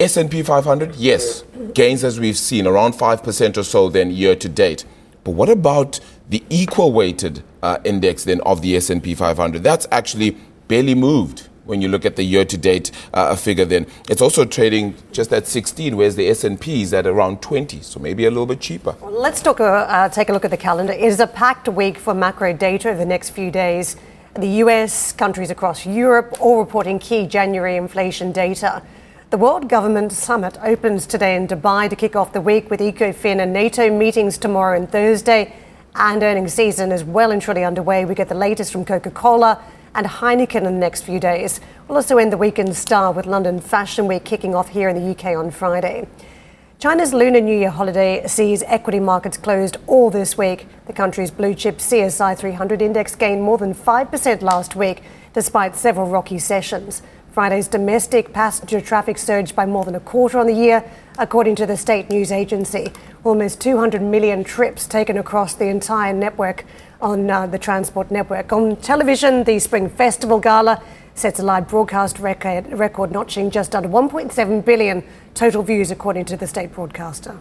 S&P 0.00 0.42
500, 0.42 0.96
yes, 0.96 1.44
gains 1.72 2.02
as 2.02 2.18
we've 2.18 2.36
seen, 2.36 2.66
around 2.66 2.94
5% 2.94 3.56
or 3.56 3.62
so 3.62 3.88
then 3.90 4.10
year 4.10 4.34
to 4.36 4.48
date. 4.48 4.84
But 5.22 5.32
what 5.32 5.48
about 5.48 6.00
the 6.28 6.42
equal 6.48 6.92
weighted 6.92 7.42
uh, 7.62 7.78
index 7.84 8.24
then 8.24 8.40
of 8.42 8.62
the 8.62 8.76
S&P 8.76 9.14
500? 9.14 9.62
That's 9.62 9.86
actually 9.90 10.36
barely 10.68 10.94
moved 10.94 11.48
when 11.64 11.80
you 11.80 11.88
look 11.88 12.04
at 12.04 12.16
the 12.16 12.22
year-to-date 12.22 12.90
uh, 13.12 13.34
figure 13.36 13.64
then. 13.64 13.86
It's 14.08 14.20
also 14.20 14.44
trading 14.44 14.94
just 15.12 15.32
at 15.32 15.46
16 15.46 15.96
whereas 15.96 16.16
the 16.16 16.28
S&P 16.28 16.82
is 16.82 16.92
at 16.92 17.06
around 17.06 17.42
20 17.42 17.80
so 17.80 18.00
maybe 18.00 18.26
a 18.26 18.30
little 18.30 18.46
bit 18.46 18.60
cheaper. 18.60 18.96
Well, 19.00 19.12
let's 19.12 19.40
talk, 19.40 19.60
uh, 19.60 19.64
uh, 19.64 20.08
take 20.08 20.28
a 20.28 20.32
look 20.32 20.44
at 20.44 20.50
the 20.50 20.56
calendar. 20.56 20.92
It 20.92 21.00
is 21.00 21.20
a 21.20 21.26
packed 21.26 21.68
week 21.68 21.98
for 21.98 22.14
macro 22.14 22.52
data 22.52 22.90
over 22.90 22.98
the 22.98 23.06
next 23.06 23.30
few 23.30 23.50
days. 23.50 23.96
The 24.34 24.48
US 24.64 25.12
countries 25.12 25.50
across 25.50 25.86
Europe 25.86 26.36
all 26.40 26.58
reporting 26.58 26.98
key 26.98 27.26
January 27.26 27.76
inflation 27.76 28.32
data. 28.32 28.82
The 29.30 29.38
World 29.38 29.68
Government 29.68 30.12
Summit 30.12 30.58
opens 30.62 31.06
today 31.06 31.34
in 31.34 31.48
Dubai 31.48 31.88
to 31.90 31.96
kick 31.96 32.14
off 32.14 32.32
the 32.32 32.40
week 32.40 32.70
with 32.70 32.80
ECOFIN 32.80 33.40
and 33.40 33.52
NATO 33.52 33.90
meetings 33.90 34.38
tomorrow 34.38 34.76
and 34.76 34.90
Thursday 34.90 35.52
and 35.96 36.22
earnings 36.22 36.52
season 36.52 36.90
is 36.90 37.04
well 37.04 37.30
and 37.30 37.40
truly 37.40 37.64
underway. 37.64 38.04
We 38.04 38.14
get 38.14 38.28
the 38.28 38.34
latest 38.34 38.72
from 38.72 38.84
Coca 38.84 39.10
Cola 39.10 39.62
and 39.94 40.06
Heineken 40.06 40.56
in 40.56 40.64
the 40.64 40.70
next 40.72 41.02
few 41.02 41.20
days. 41.20 41.60
We'll 41.86 41.96
also 41.96 42.18
end 42.18 42.32
the 42.32 42.36
weekend 42.36 42.74
star 42.74 43.12
with 43.12 43.26
London 43.26 43.60
Fashion 43.60 44.08
Week 44.08 44.24
kicking 44.24 44.54
off 44.54 44.70
here 44.70 44.88
in 44.88 44.96
the 44.96 45.10
UK 45.10 45.36
on 45.36 45.50
Friday. 45.50 46.08
China's 46.80 47.14
Lunar 47.14 47.40
New 47.40 47.56
Year 47.56 47.70
holiday 47.70 48.26
sees 48.26 48.64
equity 48.64 48.98
markets 48.98 49.36
closed 49.36 49.76
all 49.86 50.10
this 50.10 50.36
week. 50.36 50.66
The 50.86 50.92
country's 50.92 51.30
blue 51.30 51.54
chip 51.54 51.78
CSI 51.78 52.36
300 52.36 52.82
index 52.82 53.14
gained 53.14 53.42
more 53.42 53.56
than 53.56 53.72
5% 53.72 54.42
last 54.42 54.74
week, 54.74 55.02
despite 55.32 55.76
several 55.76 56.08
rocky 56.08 56.38
sessions. 56.38 57.02
Friday's 57.34 57.66
domestic 57.66 58.32
passenger 58.32 58.80
traffic 58.80 59.18
surged 59.18 59.56
by 59.56 59.66
more 59.66 59.84
than 59.84 59.96
a 59.96 60.00
quarter 60.00 60.38
on 60.38 60.46
the 60.46 60.54
year, 60.54 60.88
according 61.18 61.56
to 61.56 61.66
the 61.66 61.76
state 61.76 62.08
news 62.08 62.30
agency. 62.30 62.92
Almost 63.24 63.60
200 63.60 64.00
million 64.00 64.44
trips 64.44 64.86
taken 64.86 65.18
across 65.18 65.52
the 65.52 65.66
entire 65.66 66.12
network 66.12 66.64
on 67.00 67.28
uh, 67.28 67.48
the 67.48 67.58
transport 67.58 68.12
network. 68.12 68.52
On 68.52 68.76
television, 68.76 69.42
the 69.42 69.58
Spring 69.58 69.88
Festival 69.88 70.38
Gala 70.38 70.80
sets 71.16 71.40
a 71.40 71.42
live 71.42 71.66
broadcast 71.66 72.20
record, 72.20 72.72
record 72.72 73.10
notching 73.10 73.50
just 73.50 73.74
under 73.74 73.88
1.7 73.88 74.64
billion 74.64 75.02
total 75.34 75.64
views, 75.64 75.90
according 75.90 76.26
to 76.26 76.36
the 76.36 76.46
state 76.46 76.72
broadcaster. 76.72 77.36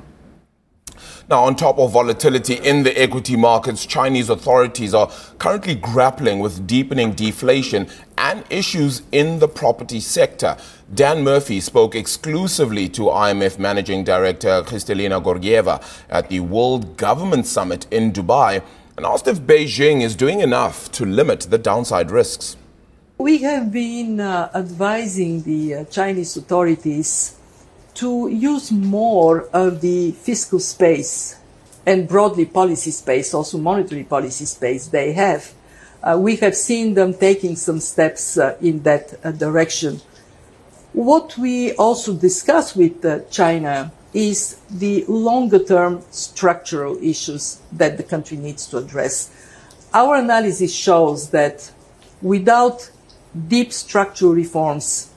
Now, 1.30 1.44
on 1.44 1.56
top 1.56 1.80
of 1.80 1.92
volatility 1.92 2.56
in 2.56 2.84
the 2.84 3.00
equity 3.00 3.36
markets, 3.36 3.86
Chinese 3.86 4.30
authorities 4.30 4.94
are 4.94 5.10
currently 5.40 5.76
grappling 5.76 6.40
with 6.40 6.68
deepening 6.68 7.14
deflation 7.14 7.88
and 8.18 8.44
issues 8.50 9.02
in 9.12 9.40
the 9.40 9.48
property 9.48 10.00
sector. 10.00 10.58
Dan 10.94 11.24
Murphy 11.24 11.60
spoke 11.60 11.96
exclusively 11.96 12.88
to 12.90 13.04
IMF 13.04 13.58
Managing 13.58 14.04
Director 14.04 14.64
Kristalina 14.64 15.24
Georgieva 15.24 15.84
at 16.10 16.30
the 16.30 16.40
World 16.40 16.98
Government 16.98 17.48
Summit 17.48 17.88
in 17.90 18.12
Dubai 18.12 18.62
and 18.98 19.06
asked 19.06 19.28
if 19.28 19.42
Beijing 19.42 20.02
is 20.02 20.16
doing 20.16 20.40
enough 20.40 20.92
to 20.92 21.06
limit 21.06 21.42
the 21.42 21.58
downside 21.58 22.12
risks. 22.12 22.58
We 23.18 23.40
have 23.44 23.72
been 23.72 24.20
uh, 24.20 24.52
advising 24.54 25.44
the 25.44 25.76
uh, 25.76 25.84
Chinese 25.86 26.36
authorities 26.36 27.38
to 27.96 28.28
use 28.28 28.72
more 28.72 29.48
of 29.54 29.82
the 29.82 30.12
fiscal 30.12 30.60
space 30.60 31.38
and 31.86 32.08
broadly 32.08 32.46
policy 32.46 32.92
space, 32.92 33.34
also 33.34 33.58
monetary 33.58 34.04
policy 34.04 34.46
space 34.46 34.88
they 34.88 35.14
have. 35.14 35.54
Uh, 36.02 36.18
we 36.20 36.36
have 36.38 36.56
seen 36.56 36.94
them 36.94 37.14
taking 37.14 37.56
some 37.56 37.80
steps 37.80 38.38
uh, 38.38 38.58
in 38.62 38.84
that 38.84 39.14
uh, 39.24 39.32
direction. 39.32 40.02
What 40.94 41.38
we 41.38 41.74
also 41.74 42.14
discuss 42.14 42.76
with 42.76 43.04
uh, 43.06 43.20
China 43.32 43.92
is 44.14 44.60
the 44.70 45.06
longer 45.08 45.64
term 45.64 46.04
structural 46.12 46.98
issues 47.02 47.62
that 47.72 47.98
the 47.98 48.04
country 48.04 48.38
needs 48.38 48.68
to 48.68 48.78
address. 48.78 49.32
Our 49.94 50.16
analysis 50.16 50.74
shows 50.74 51.30
that 51.32 51.72
without 52.22 52.92
deep 53.48 53.74
structural 53.74 54.34
reforms, 54.34 55.13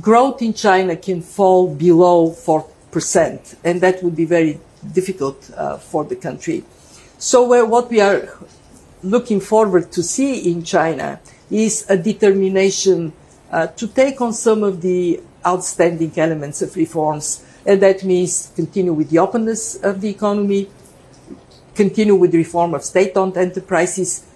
growth 0.00 0.42
in 0.42 0.54
China 0.54 0.96
can 0.96 1.22
fall 1.22 1.72
below 1.74 2.30
4%, 2.30 3.56
and 3.64 3.80
that 3.80 4.02
would 4.02 4.16
be 4.16 4.24
very 4.24 4.60
difficult 4.92 5.50
uh, 5.56 5.78
for 5.78 6.04
the 6.04 6.16
country. 6.16 6.64
So 7.18 7.64
what 7.64 7.90
we 7.90 8.00
are 8.00 8.28
looking 9.02 9.40
forward 9.40 9.92
to 9.92 10.02
see 10.02 10.50
in 10.50 10.64
China 10.64 11.20
is 11.50 11.86
a 11.88 11.96
determination 11.96 13.12
uh, 13.50 13.68
to 13.68 13.86
take 13.86 14.20
on 14.20 14.32
some 14.32 14.62
of 14.62 14.80
the 14.80 15.20
outstanding 15.46 16.12
elements 16.16 16.62
of 16.62 16.74
reforms, 16.76 17.44
and 17.66 17.80
that 17.82 18.02
means 18.02 18.52
continue 18.56 18.92
with 18.92 19.10
the 19.10 19.18
openness 19.18 19.76
of 19.76 20.00
the 20.00 20.08
economy, 20.08 20.68
continue 21.74 22.14
with 22.14 22.32
the 22.32 22.38
reform 22.38 22.74
of 22.74 22.82
state-owned 22.82 23.36
enterprises, 23.36 24.26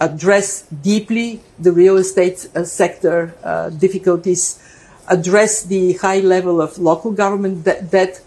address 0.00 0.62
deeply 0.62 1.40
the 1.58 1.72
real 1.72 1.96
estate 1.96 2.48
uh, 2.54 2.62
sector 2.62 3.34
uh, 3.42 3.70
difficulties, 3.70 4.62
address 5.10 5.62
the 5.62 5.94
high 5.94 6.20
level 6.20 6.60
of 6.60 6.78
local 6.78 7.12
government 7.12 7.64
debt, 7.64 8.20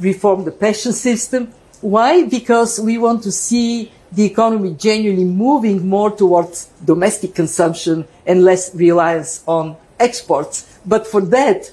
reform 0.00 0.44
the 0.44 0.52
pension 0.52 0.92
system. 0.92 1.52
Why? 1.80 2.24
Because 2.24 2.80
we 2.80 2.98
want 2.98 3.22
to 3.24 3.32
see 3.32 3.92
the 4.12 4.24
economy 4.24 4.74
genuinely 4.74 5.24
moving 5.24 5.86
more 5.86 6.10
towards 6.10 6.66
domestic 6.84 7.34
consumption 7.34 8.06
and 8.24 8.44
less 8.44 8.74
reliance 8.74 9.42
on 9.46 9.76
exports. 9.98 10.78
But 10.86 11.06
for 11.06 11.20
that, 11.22 11.70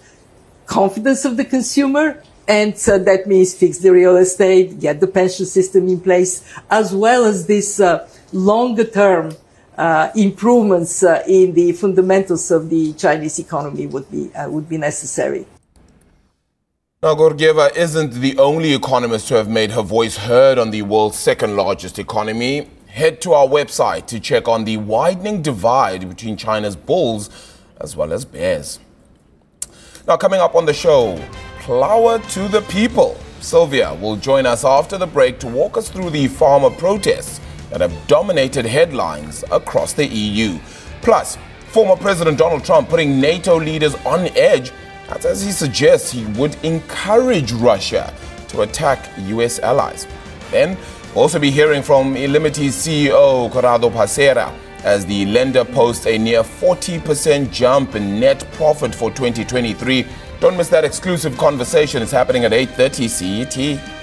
confidence 0.66 1.26
of 1.26 1.38
the 1.38 1.46
consumer, 1.46 2.24
and 2.48 2.78
so 2.78 3.00
that 3.00 3.28
means 3.28 3.54
fix 3.54 3.78
the 3.78 3.92
real 3.92 4.18
estate, 4.18 4.80
get 4.80 5.00
the 5.00 5.08
pension 5.08 5.46
system 5.46 5.88
in 5.88 6.00
place, 6.00 6.44
as 6.70 6.94
well 6.94 7.24
as 7.26 7.48
this 7.48 7.80
uh, 7.80 8.08
longer 8.32 8.84
term 8.84 9.36
uh, 9.78 10.12
improvements 10.16 11.04
uh, 11.04 11.24
in 11.28 11.54
the 11.54 11.72
fundamentals 11.72 12.52
of 12.52 12.70
the 12.70 12.94
Chinese 12.94 13.40
economy 13.40 13.88
would 13.88 14.10
be, 14.12 14.34
uh, 14.36 14.50
would 14.50 14.70
be 14.70 14.78
necessary. 14.78 15.46
Now, 17.02 17.16
Georgieva 17.16 17.76
isn't 17.76 18.14
the 18.14 18.38
only 18.38 18.74
economist 18.74 19.28
to 19.28 19.36
have 19.36 19.50
made 19.50 19.72
her 19.72 19.82
voice 19.82 20.16
heard 20.16 20.58
on 20.58 20.72
the 20.72 20.84
world's 20.84 21.18
second 21.18 21.58
largest 21.58 22.00
economy. 22.00 22.70
Head 22.88 23.20
to 23.22 23.34
our 23.34 23.48
website 23.48 24.06
to 24.08 24.20
check 24.20 24.48
on 24.48 24.64
the 24.64 24.78
widening 24.78 25.42
divide 25.42 26.08
between 26.08 26.38
China's 26.38 26.76
bulls 26.76 27.30
as 27.82 27.98
well 27.98 28.14
as 28.14 28.24
bears. 28.24 28.80
Now, 30.08 30.16
coming 30.16 30.40
up 30.40 30.56
on 30.56 30.66
the 30.66 30.74
show, 30.74 31.18
Flour 31.62 32.20
to 32.20 32.48
the 32.48 32.62
People. 32.64 33.18
Sylvia 33.42 33.94
will 33.96 34.16
join 34.16 34.46
us 34.46 34.64
after 34.64 34.98
the 34.98 35.08
break 35.08 35.40
to 35.40 35.48
walk 35.48 35.78
us 35.78 35.90
through 35.90 36.12
the 36.12 36.28
farmer 36.28 36.70
protests 36.70 37.42
that 37.74 37.82
have 37.82 38.08
dominated 38.08 38.66
headlines 38.68 39.44
across 39.52 39.94
the 39.94 40.06
EU. 40.06 40.60
Plus, 41.02 41.40
former 41.70 41.96
President 41.96 42.38
Donald 42.38 42.64
Trump 42.64 42.88
putting 42.88 43.20
NATO 43.20 43.60
leaders 43.60 43.96
on 44.06 44.28
edge 44.38 44.72
as 45.10 45.44
he 45.44 45.52
suggests 45.52 46.12
he 46.12 46.26
would 46.38 46.56
encourage 46.64 47.52
Russia 47.52 48.14
to 48.50 48.62
attack 48.62 49.10
US 49.18 49.58
allies. 49.60 50.06
Then, 50.52 50.78
we'll 51.16 51.24
also 51.24 51.40
be 51.40 51.50
hearing 51.50 51.82
from 51.82 52.14
Illimity's 52.16 52.76
CEO 52.76 53.52
Corrado 53.52 53.90
Passera 53.90 54.54
as 54.84 55.04
the 55.08 55.26
lender 55.26 55.66
posts 55.66 56.06
a 56.06 56.16
near 56.16 56.44
40% 56.44 57.52
jump 57.52 57.96
in 57.96 58.20
net 58.20 58.46
profit 58.52 58.94
for 58.94 59.10
2023. 59.10 60.06
Don't 60.40 60.56
miss 60.58 60.70
that 60.70 60.84
exclusive 60.84 61.36
conversation. 61.40 62.04
It's 62.04 62.12
happening 62.12 62.46
at 62.46 62.52
8:30 62.54 63.08
CET. 63.08 64.03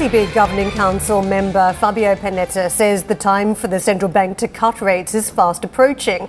ECB 0.00 0.32
Governing 0.32 0.70
Council 0.70 1.20
member 1.20 1.74
Fabio 1.74 2.14
Panetta 2.14 2.70
says 2.70 3.02
the 3.02 3.14
time 3.14 3.54
for 3.54 3.68
the 3.68 3.78
central 3.78 4.10
bank 4.10 4.38
to 4.38 4.48
cut 4.48 4.80
rates 4.80 5.14
is 5.14 5.28
fast 5.28 5.62
approaching. 5.62 6.26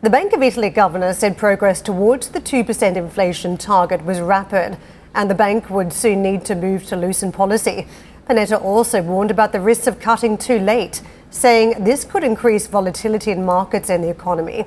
The 0.00 0.10
Bank 0.10 0.32
of 0.32 0.42
Italy 0.42 0.70
governor 0.70 1.14
said 1.14 1.38
progress 1.38 1.80
towards 1.80 2.30
the 2.30 2.40
2% 2.40 2.96
inflation 2.96 3.56
target 3.56 4.04
was 4.04 4.18
rapid 4.18 4.76
and 5.14 5.30
the 5.30 5.36
bank 5.36 5.70
would 5.70 5.92
soon 5.92 6.20
need 6.20 6.44
to 6.46 6.56
move 6.56 6.84
to 6.86 6.96
loosen 6.96 7.30
policy. 7.30 7.86
Panetta 8.28 8.60
also 8.60 9.00
warned 9.00 9.30
about 9.30 9.52
the 9.52 9.60
risks 9.60 9.86
of 9.86 10.00
cutting 10.00 10.36
too 10.36 10.58
late, 10.58 11.00
saying 11.30 11.84
this 11.84 12.04
could 12.04 12.24
increase 12.24 12.66
volatility 12.66 13.30
in 13.30 13.44
markets 13.44 13.88
and 13.88 14.02
the 14.02 14.10
economy. 14.10 14.64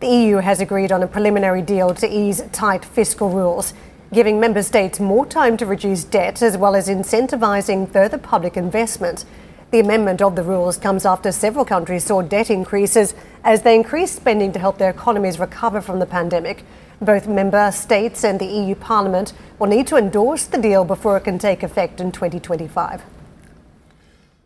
The 0.00 0.08
EU 0.08 0.36
has 0.38 0.60
agreed 0.60 0.90
on 0.90 1.04
a 1.04 1.06
preliminary 1.06 1.62
deal 1.62 1.94
to 1.94 2.12
ease 2.12 2.42
tight 2.50 2.84
fiscal 2.84 3.28
rules 3.28 3.74
giving 4.12 4.38
member 4.38 4.62
states 4.62 5.00
more 5.00 5.26
time 5.26 5.56
to 5.56 5.66
reduce 5.66 6.04
debt 6.04 6.42
as 6.42 6.56
well 6.56 6.74
as 6.74 6.88
incentivising 6.88 7.90
further 7.90 8.18
public 8.18 8.56
investment. 8.56 9.24
The 9.72 9.80
amendment 9.80 10.22
of 10.22 10.36
the 10.36 10.44
rules 10.44 10.76
comes 10.76 11.04
after 11.04 11.32
several 11.32 11.64
countries 11.64 12.04
saw 12.04 12.22
debt 12.22 12.50
increases 12.50 13.14
as 13.42 13.62
they 13.62 13.74
increased 13.74 14.16
spending 14.16 14.52
to 14.52 14.58
help 14.58 14.78
their 14.78 14.90
economies 14.90 15.40
recover 15.40 15.80
from 15.80 15.98
the 15.98 16.06
pandemic. 16.06 16.64
Both 17.00 17.26
member 17.26 17.72
states 17.72 18.24
and 18.24 18.38
the 18.38 18.46
EU 18.46 18.74
Parliament 18.74 19.32
will 19.58 19.66
need 19.66 19.86
to 19.88 19.96
endorse 19.96 20.46
the 20.46 20.58
deal 20.58 20.84
before 20.84 21.16
it 21.16 21.24
can 21.24 21.38
take 21.38 21.62
effect 21.62 22.00
in 22.00 22.12
2025. 22.12 23.15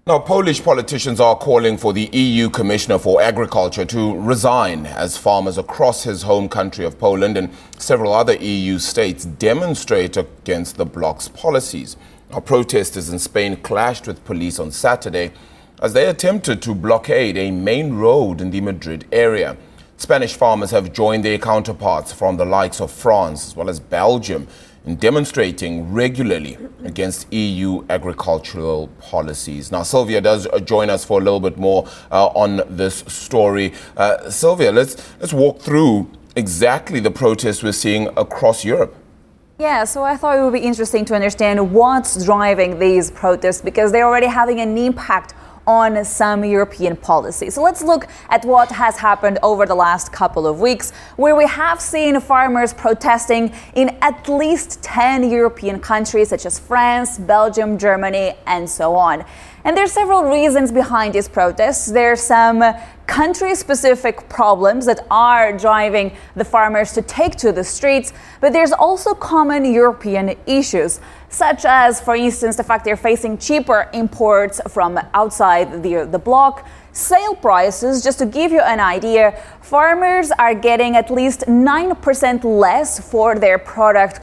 Now, 0.07 0.19
Polish 0.19 0.65
politicians 0.65 1.21
are 1.21 1.37
calling 1.37 1.77
for 1.77 1.93
the 1.93 2.09
EU 2.11 2.49
Commissioner 2.49 2.99
for 2.99 3.21
Agriculture 3.21 3.85
to 3.85 4.19
resign 4.19 4.87
as 4.87 5.19
farmers 5.19 5.59
across 5.59 6.05
his 6.05 6.23
home 6.23 6.49
country 6.49 6.87
of 6.87 6.99
Poland 6.99 7.37
and 7.37 7.51
several 7.77 8.15
other 8.15 8.35
EU 8.37 8.79
states 8.79 9.27
demonstrate 9.27 10.17
against 10.17 10.79
the 10.79 10.87
bloc's 10.87 11.29
policies. 11.29 11.99
Protesters 12.47 13.11
in 13.11 13.19
Spain 13.19 13.57
clashed 13.57 14.07
with 14.07 14.25
police 14.25 14.59
on 14.59 14.71
Saturday 14.71 15.33
as 15.83 15.93
they 15.93 16.07
attempted 16.07 16.63
to 16.63 16.75
blockade 16.75 17.37
a 17.37 17.51
main 17.51 17.93
road 17.93 18.41
in 18.41 18.51
the 18.53 18.63
Madrid 18.63 19.05
area. 19.13 19.55
Spanish 19.99 20.33
farmers 20.35 20.71
have 20.71 20.95
joined 20.95 21.27
their 21.27 21.37
counterparts 21.37 22.11
from 22.11 22.39
the 22.39 22.47
likes 22.47 22.81
of 22.81 22.91
France 22.91 23.49
as 23.49 23.55
well 23.55 23.69
as 23.69 23.79
Belgium 23.79 24.49
in 24.85 24.97
demonstrating 24.97 25.93
regularly 25.93 26.57
against 26.85 27.31
EU 27.33 27.85
agricultural 27.91 28.89
policies. 29.01 29.71
Now, 29.71 29.83
Sylvia 29.83 30.21
does 30.21 30.49
join 30.65 30.89
us 30.89 31.05
for 31.05 31.21
a 31.21 31.23
little 31.23 31.41
bit 31.41 31.59
more 31.59 31.87
uh, 32.11 32.27
on 32.29 32.63
this 32.69 33.05
story. 33.07 33.73
Uh, 33.97 34.31
Sylvia, 34.31 34.73
let's, 34.73 34.97
let's 35.21 35.33
walk 35.33 35.61
through 35.61 36.11
exactly 36.37 37.01
the 37.01 37.11
protests 37.11 37.63
we're 37.63 37.73
seeing 37.73 38.09
across 38.17 38.65
Europe. 38.65 38.95
Yeah, 39.59 39.85
so 39.85 40.03
I 40.03 40.17
thought 40.17 40.39
it 40.39 40.43
would 40.43 40.55
be 40.55 40.61
interesting 40.61 41.05
to 41.07 41.15
understand 41.15 41.75
what's 41.75 42.25
driving 42.25 42.79
these 42.79 43.11
protests 43.11 43.61
because 43.61 43.93
they're 43.93 44.07
already 44.07 44.27
having 44.27 44.59
an 44.61 44.79
impact 44.79 45.35
on 45.67 46.05
some 46.05 46.45
European 46.45 46.97
policy. 46.97 47.51
So 47.51 47.63
let's 47.63 47.83
look 47.83 48.07
at 48.29 48.45
what 48.45 48.71
has 48.73 48.97
happened 48.97 49.39
over 49.43 49.67
the 49.67 49.75
last 49.75 50.13
couple 50.13 50.47
of 50.47 50.61
weeks, 50.61 50.93
where 51.17 51.37
we 51.37 51.47
have 51.47 51.81
seen 51.81 52.21
farmers 52.21 52.73
protesting 52.73 53.53
in 53.75 53.97
at 54.01 54.29
least 54.29 54.83
10 54.83 55.31
European 55.31 55.81
countries, 55.81 56.29
such 56.29 56.47
as 56.47 56.59
France, 56.59 57.19
Belgium, 57.19 57.79
Germany, 57.79 58.35
and 58.47 58.69
so 58.69 58.97
on. 58.97 59.25
And 59.65 59.77
there's 59.77 59.93
several 59.93 60.25
reasons 60.25 60.73
behind 60.73 61.15
these 61.15 61.29
protests. 61.29 61.87
There's 61.87 62.23
some 62.23 62.63
country 63.07 63.55
specific 63.55 64.29
problems 64.29 64.87
that 64.87 65.05
are 65.11 65.53
driving 65.53 66.17
the 66.37 66.45
farmers 66.45 66.93
to 66.93 67.03
take 67.03 67.37
to 67.37 67.53
the 67.53 67.65
streets, 67.65 68.13
but 68.41 68.53
there's 68.53 68.73
also 68.73 69.15
common 69.15 69.65
European 69.65 70.37
issues, 70.47 71.01
such 71.31 71.65
as, 71.65 72.01
for 72.01 72.15
instance, 72.15 72.57
the 72.57 72.65
fact 72.65 72.85
they're 72.85 72.97
facing 72.97 73.39
cheaper 73.39 73.89
imports 73.95 74.61
from 74.69 74.99
outside 75.15 75.83
the, 75.83 76.07
the 76.11 76.19
bloc 76.19 76.69
Sale 76.93 77.37
prices, 77.37 78.03
just 78.03 78.19
to 78.19 78.27
give 78.27 78.51
you 78.51 78.61
an 78.61 78.81
idea, 78.81 79.41
farmers 79.61 80.33
are 80.33 80.55
getting 80.55 80.97
at 80.97 81.09
least 81.09 81.43
9% 81.43 82.43
less 82.45 82.99
for 82.99 83.37
their 83.37 83.59
product 83.59 84.19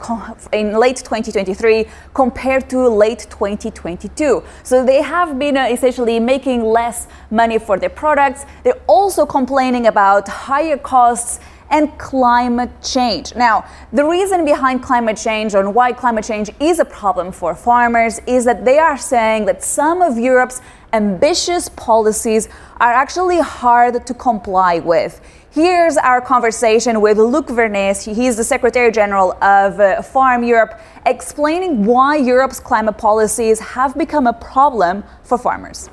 in 0.52 0.78
late 0.78 0.98
2023 0.98 1.86
compared 2.12 2.68
to 2.68 2.86
late 2.86 3.26
2022. 3.30 4.42
So 4.64 4.84
they 4.84 5.00
have 5.00 5.38
been 5.38 5.56
uh, 5.56 5.68
essentially 5.70 6.20
making 6.20 6.62
less 6.62 7.06
money 7.30 7.58
for 7.58 7.78
their 7.78 7.88
products. 7.88 8.44
They're 8.64 8.82
also 8.86 9.24
complaining 9.24 9.86
about 9.86 10.28
higher 10.28 10.76
costs 10.76 11.40
and 11.70 11.96
climate 11.98 12.70
change. 12.82 13.34
Now, 13.34 13.64
the 13.92 14.04
reason 14.04 14.44
behind 14.44 14.82
climate 14.82 15.16
change 15.16 15.54
and 15.54 15.74
why 15.74 15.92
climate 15.92 16.24
change 16.24 16.50
is 16.60 16.78
a 16.78 16.84
problem 16.84 17.32
for 17.32 17.54
farmers 17.54 18.20
is 18.26 18.44
that 18.44 18.64
they 18.64 18.78
are 18.78 18.98
saying 18.98 19.46
that 19.46 19.62
some 19.62 20.02
of 20.02 20.18
Europe's 20.18 20.60
ambitious 20.92 21.68
policies 21.68 22.48
are 22.78 22.92
actually 22.92 23.40
hard 23.40 24.06
to 24.06 24.14
comply 24.14 24.78
with. 24.78 25.20
Here's 25.50 25.96
our 25.96 26.20
conversation 26.20 27.00
with 27.00 27.18
Luc 27.18 27.48
Vernet. 27.48 27.98
He's 27.98 28.36
the 28.36 28.44
Secretary 28.44 28.92
General 28.92 29.32
of 29.42 29.80
uh, 29.80 30.02
Farm 30.02 30.44
Europe, 30.44 30.80
explaining 31.04 31.84
why 31.84 32.16
Europe's 32.16 32.60
climate 32.60 32.98
policies 32.98 33.58
have 33.58 33.96
become 33.96 34.26
a 34.26 34.32
problem 34.32 35.04
for 35.24 35.36
farmers 35.36 35.90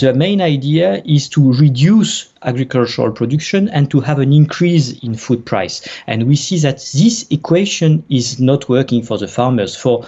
the 0.00 0.14
main 0.14 0.40
idea 0.40 1.02
is 1.04 1.28
to 1.30 1.52
reduce 1.52 2.32
agricultural 2.42 3.12
production 3.12 3.68
and 3.68 3.90
to 3.90 4.00
have 4.00 4.18
an 4.18 4.32
increase 4.32 4.92
in 5.00 5.14
food 5.14 5.44
price. 5.44 5.86
And 6.06 6.26
we 6.26 6.36
see 6.36 6.58
that 6.58 6.78
this 6.94 7.26
equation 7.30 8.04
is 8.08 8.40
not 8.40 8.68
working 8.68 9.02
for 9.02 9.18
the 9.18 9.28
farmers 9.28 9.76
for 9.76 10.06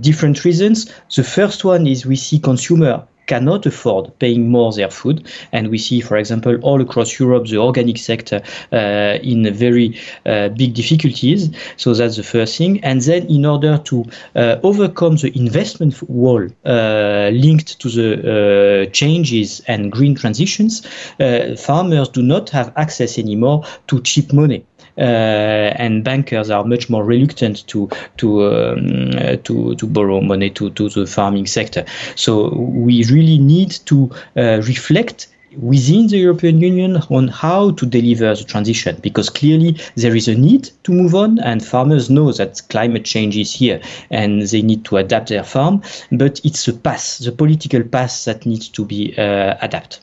different 0.00 0.44
reasons. 0.44 0.92
The 1.14 1.24
first 1.24 1.64
one 1.64 1.86
is 1.86 2.06
we 2.06 2.16
see 2.16 2.38
consumer 2.38 3.06
cannot 3.32 3.64
afford 3.66 4.04
paying 4.18 4.50
more 4.50 4.72
their 4.72 4.90
food. 4.90 5.26
And 5.52 5.68
we 5.68 5.78
see, 5.78 6.00
for 6.02 6.16
example, 6.18 6.54
all 6.62 6.80
across 6.82 7.18
Europe, 7.18 7.46
the 7.46 7.56
organic 7.56 7.96
sector 7.96 8.42
uh, 8.72 9.32
in 9.32 9.40
very 9.54 9.88
uh, 10.26 10.48
big 10.50 10.74
difficulties. 10.74 11.50
So 11.76 11.94
that's 11.94 12.16
the 12.16 12.22
first 12.34 12.58
thing. 12.58 12.84
And 12.84 13.00
then, 13.00 13.26
in 13.28 13.46
order 13.46 13.78
to 13.90 14.04
uh, 14.36 14.56
overcome 14.62 15.16
the 15.16 15.30
investment 15.44 15.94
wall 16.02 16.42
uh, 16.66 17.30
linked 17.32 17.80
to 17.80 17.88
the 17.88 18.08
uh, 18.12 18.90
changes 18.90 19.62
and 19.66 19.90
green 19.90 20.14
transitions, 20.14 20.86
uh, 21.18 21.56
farmers 21.56 22.08
do 22.10 22.22
not 22.22 22.50
have 22.50 22.72
access 22.76 23.18
anymore 23.18 23.64
to 23.86 24.00
cheap 24.02 24.32
money. 24.32 24.66
Uh, 24.98 25.72
and 25.76 26.04
bankers 26.04 26.50
are 26.50 26.64
much 26.64 26.90
more 26.90 27.04
reluctant 27.04 27.66
to 27.66 27.88
to 28.18 28.44
um, 28.44 29.10
uh, 29.16 29.36
to 29.44 29.74
to 29.76 29.86
borrow 29.86 30.20
money 30.20 30.50
to 30.50 30.70
to 30.70 30.88
the 30.88 31.06
farming 31.06 31.46
sector. 31.46 31.84
So 32.14 32.54
we 32.54 33.04
really 33.04 33.38
need 33.38 33.70
to 33.86 34.10
uh, 34.36 34.60
reflect 34.66 35.28
within 35.58 36.06
the 36.06 36.18
European 36.18 36.60
Union 36.60 36.96
on 37.10 37.28
how 37.28 37.72
to 37.72 37.86
deliver 37.86 38.34
the 38.34 38.44
transition 38.44 38.96
because 39.02 39.28
clearly 39.28 39.76
there 39.96 40.14
is 40.16 40.28
a 40.28 40.34
need 40.34 40.70
to 40.84 40.92
move 40.92 41.14
on 41.14 41.38
and 41.40 41.64
farmers 41.64 42.10
know 42.10 42.32
that 42.32 42.62
climate 42.68 43.04
change 43.04 43.36
is 43.36 43.52
here 43.52 43.80
and 44.10 44.42
they 44.42 44.62
need 44.62 44.84
to 44.84 44.96
adapt 44.96 45.28
their 45.28 45.44
farm 45.44 45.82
but 46.12 46.40
it's 46.44 46.66
a 46.68 46.72
path 46.72 47.18
the 47.18 47.32
political 47.32 47.82
path 47.82 48.24
that 48.24 48.46
needs 48.46 48.68
to 48.68 48.84
be 48.84 49.14
uh, 49.18 49.56
adapted 49.60 50.01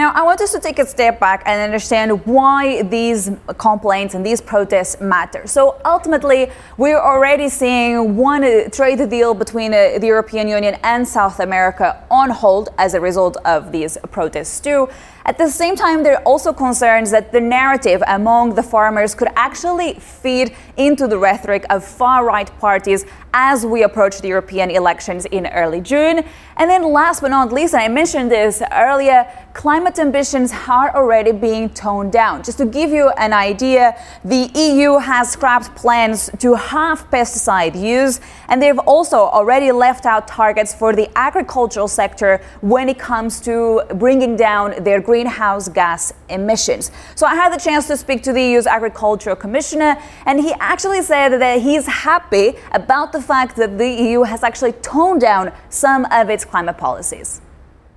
now, 0.00 0.12
I 0.14 0.22
want 0.22 0.40
us 0.40 0.52
to 0.52 0.60
take 0.60 0.78
a 0.78 0.86
step 0.86 1.20
back 1.20 1.42
and 1.44 1.60
understand 1.60 2.24
why 2.24 2.82
these 2.84 3.30
complaints 3.58 4.14
and 4.14 4.24
these 4.24 4.40
protests 4.40 4.98
matter. 4.98 5.46
So, 5.46 5.76
ultimately, 5.84 6.50
we're 6.78 7.04
already 7.12 7.50
seeing 7.50 8.16
one 8.16 8.42
trade 8.70 9.10
deal 9.10 9.34
between 9.34 9.74
uh, 9.74 9.98
the 9.98 10.06
European 10.06 10.48
Union 10.48 10.78
and 10.84 11.06
South 11.06 11.38
America 11.38 12.02
on 12.10 12.30
hold 12.30 12.70
as 12.78 12.94
a 12.94 13.00
result 13.00 13.36
of 13.44 13.72
these 13.72 13.98
protests, 14.10 14.58
too. 14.58 14.88
At 15.26 15.36
the 15.36 15.50
same 15.50 15.76
time, 15.76 16.02
there 16.02 16.16
are 16.16 16.22
also 16.22 16.50
concerns 16.52 17.10
that 17.10 17.30
the 17.30 17.40
narrative 17.40 18.02
among 18.06 18.54
the 18.54 18.62
farmers 18.62 19.14
could 19.14 19.28
actually 19.36 19.94
feed 19.94 20.56
into 20.78 21.06
the 21.06 21.18
rhetoric 21.18 21.66
of 21.68 21.84
far 21.84 22.24
right 22.24 22.50
parties 22.58 23.04
as 23.32 23.64
we 23.64 23.82
approach 23.82 24.20
the 24.20 24.28
European 24.28 24.70
elections 24.70 25.24
in 25.26 25.46
early 25.48 25.80
June. 25.80 26.24
And 26.56 26.70
then, 26.70 26.82
last 26.82 27.20
but 27.20 27.28
not 27.28 27.52
least, 27.52 27.74
I 27.74 27.88
mentioned 27.88 28.30
this 28.30 28.62
earlier, 28.72 29.26
climate 29.54 29.98
ambitions 29.98 30.52
are 30.68 30.94
already 30.94 31.32
being 31.32 31.70
toned 31.70 32.12
down. 32.12 32.42
Just 32.42 32.58
to 32.58 32.66
give 32.66 32.90
you 32.90 33.10
an 33.10 33.32
idea, 33.32 33.96
the 34.24 34.50
EU 34.54 34.98
has 34.98 35.30
scrapped 35.30 35.74
plans 35.74 36.30
to 36.38 36.54
halve 36.54 37.08
pesticide 37.10 37.80
use, 37.80 38.20
and 38.48 38.60
they've 38.60 38.78
also 38.80 39.18
already 39.18 39.72
left 39.72 40.06
out 40.06 40.28
targets 40.28 40.74
for 40.74 40.94
the 40.94 41.08
agricultural 41.16 41.88
sector 41.88 42.40
when 42.60 42.88
it 42.88 42.98
comes 42.98 43.40
to 43.40 43.82
bringing 43.94 44.36
down 44.36 44.82
their 44.84 45.00
greenhouse 45.00 45.68
gas 45.68 46.12
emissions. 46.30 46.90
So 47.14 47.26
I 47.26 47.34
had 47.34 47.52
the 47.52 47.58
chance 47.58 47.86
to 47.88 47.96
speak 47.96 48.22
to 48.22 48.32
the 48.32 48.42
EU's 48.42 48.66
agricultural 48.66 49.36
commissioner, 49.36 49.96
and 50.26 50.40
he 50.40 50.52
actually 50.60 51.02
said 51.02 51.40
that 51.40 51.60
he's 51.60 51.86
happy 51.86 52.54
about 52.72 53.12
the 53.12 53.22
fact 53.22 53.56
that 53.56 53.78
the 53.78 53.88
EU 53.88 54.22
has 54.22 54.42
actually 54.42 54.72
toned 54.72 55.20
down 55.20 55.52
some 55.68 56.06
of 56.10 56.30
its 56.30 56.44
climate 56.44 56.78
policies. 56.78 57.40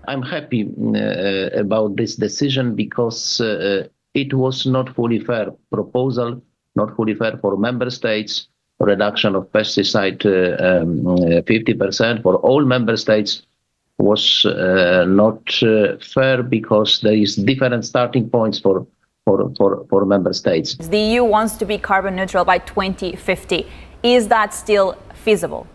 I'm 0.08 0.22
happy 0.22 0.63
uh, 0.63 1.60
about 1.60 1.96
this 1.96 2.15
decision 2.15 2.76
because 2.76 3.39
uh, 3.39 3.88
it 4.13 4.34
was 4.34 4.65
not 4.65 4.93
fully 4.96 5.19
fair 5.19 5.52
proposal, 5.72 6.41
not 6.76 6.96
fully 6.96 7.15
fair 7.15 7.38
for 7.38 7.58
member 7.58 7.89
states. 7.89 8.48
Reduction 8.80 9.36
of 9.36 9.50
pesticide 9.52 10.26
uh, 10.26 10.82
um, 10.82 11.06
50% 11.06 12.22
for 12.22 12.36
all 12.38 12.65
member 12.65 12.98
states 12.98 13.43
was 14.04 14.46
uh, 14.46 15.06
not 15.08 15.42
uh, 15.63 15.98
fair 15.98 16.44
because 16.44 17.02
there 17.02 17.13
is 17.26 17.36
different 17.36 17.86
starting 17.86 18.30
points 18.30 18.60
for, 18.60 18.86
for, 19.26 19.52
for, 19.58 19.86
for 19.89 20.06
member 20.06 20.34
states. 20.34 20.76
The 20.76 21.00
EU 21.00 21.24
wants 21.24 21.56
to 21.58 21.66
be 21.66 21.78
carbon 21.78 22.16
neutral 22.16 22.46
by 22.46 22.60
2050. 22.60 23.66
Is 24.04 24.28
that 24.28 24.54
still 24.54 24.98
feasible? 25.13 25.66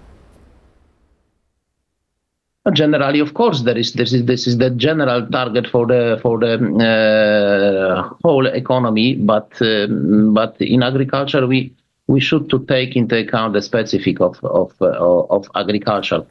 Generally, 2.72 3.20
of 3.20 3.32
course, 3.32 3.62
there 3.62 3.78
is 3.78 3.94
this 3.94 4.12
is 4.12 4.26
this 4.26 4.46
is 4.46 4.58
the 4.58 4.68
general 4.68 5.26
target 5.28 5.66
for 5.68 5.86
the 5.86 6.18
for 6.20 6.38
the 6.38 6.52
uh, 6.84 8.14
whole 8.22 8.46
economy. 8.46 9.14
But 9.14 9.50
uh, 9.62 9.86
but 9.86 10.56
in 10.60 10.82
agriculture, 10.82 11.46
we 11.46 11.72
we 12.08 12.20
should 12.20 12.50
to 12.50 12.58
take 12.66 12.94
into 12.94 13.16
account 13.16 13.54
the 13.54 13.62
specific 13.62 14.20
of 14.20 14.38
of 14.44 14.72
uh, 14.82 14.88
of 15.36 15.48
agriculture. 15.54 16.26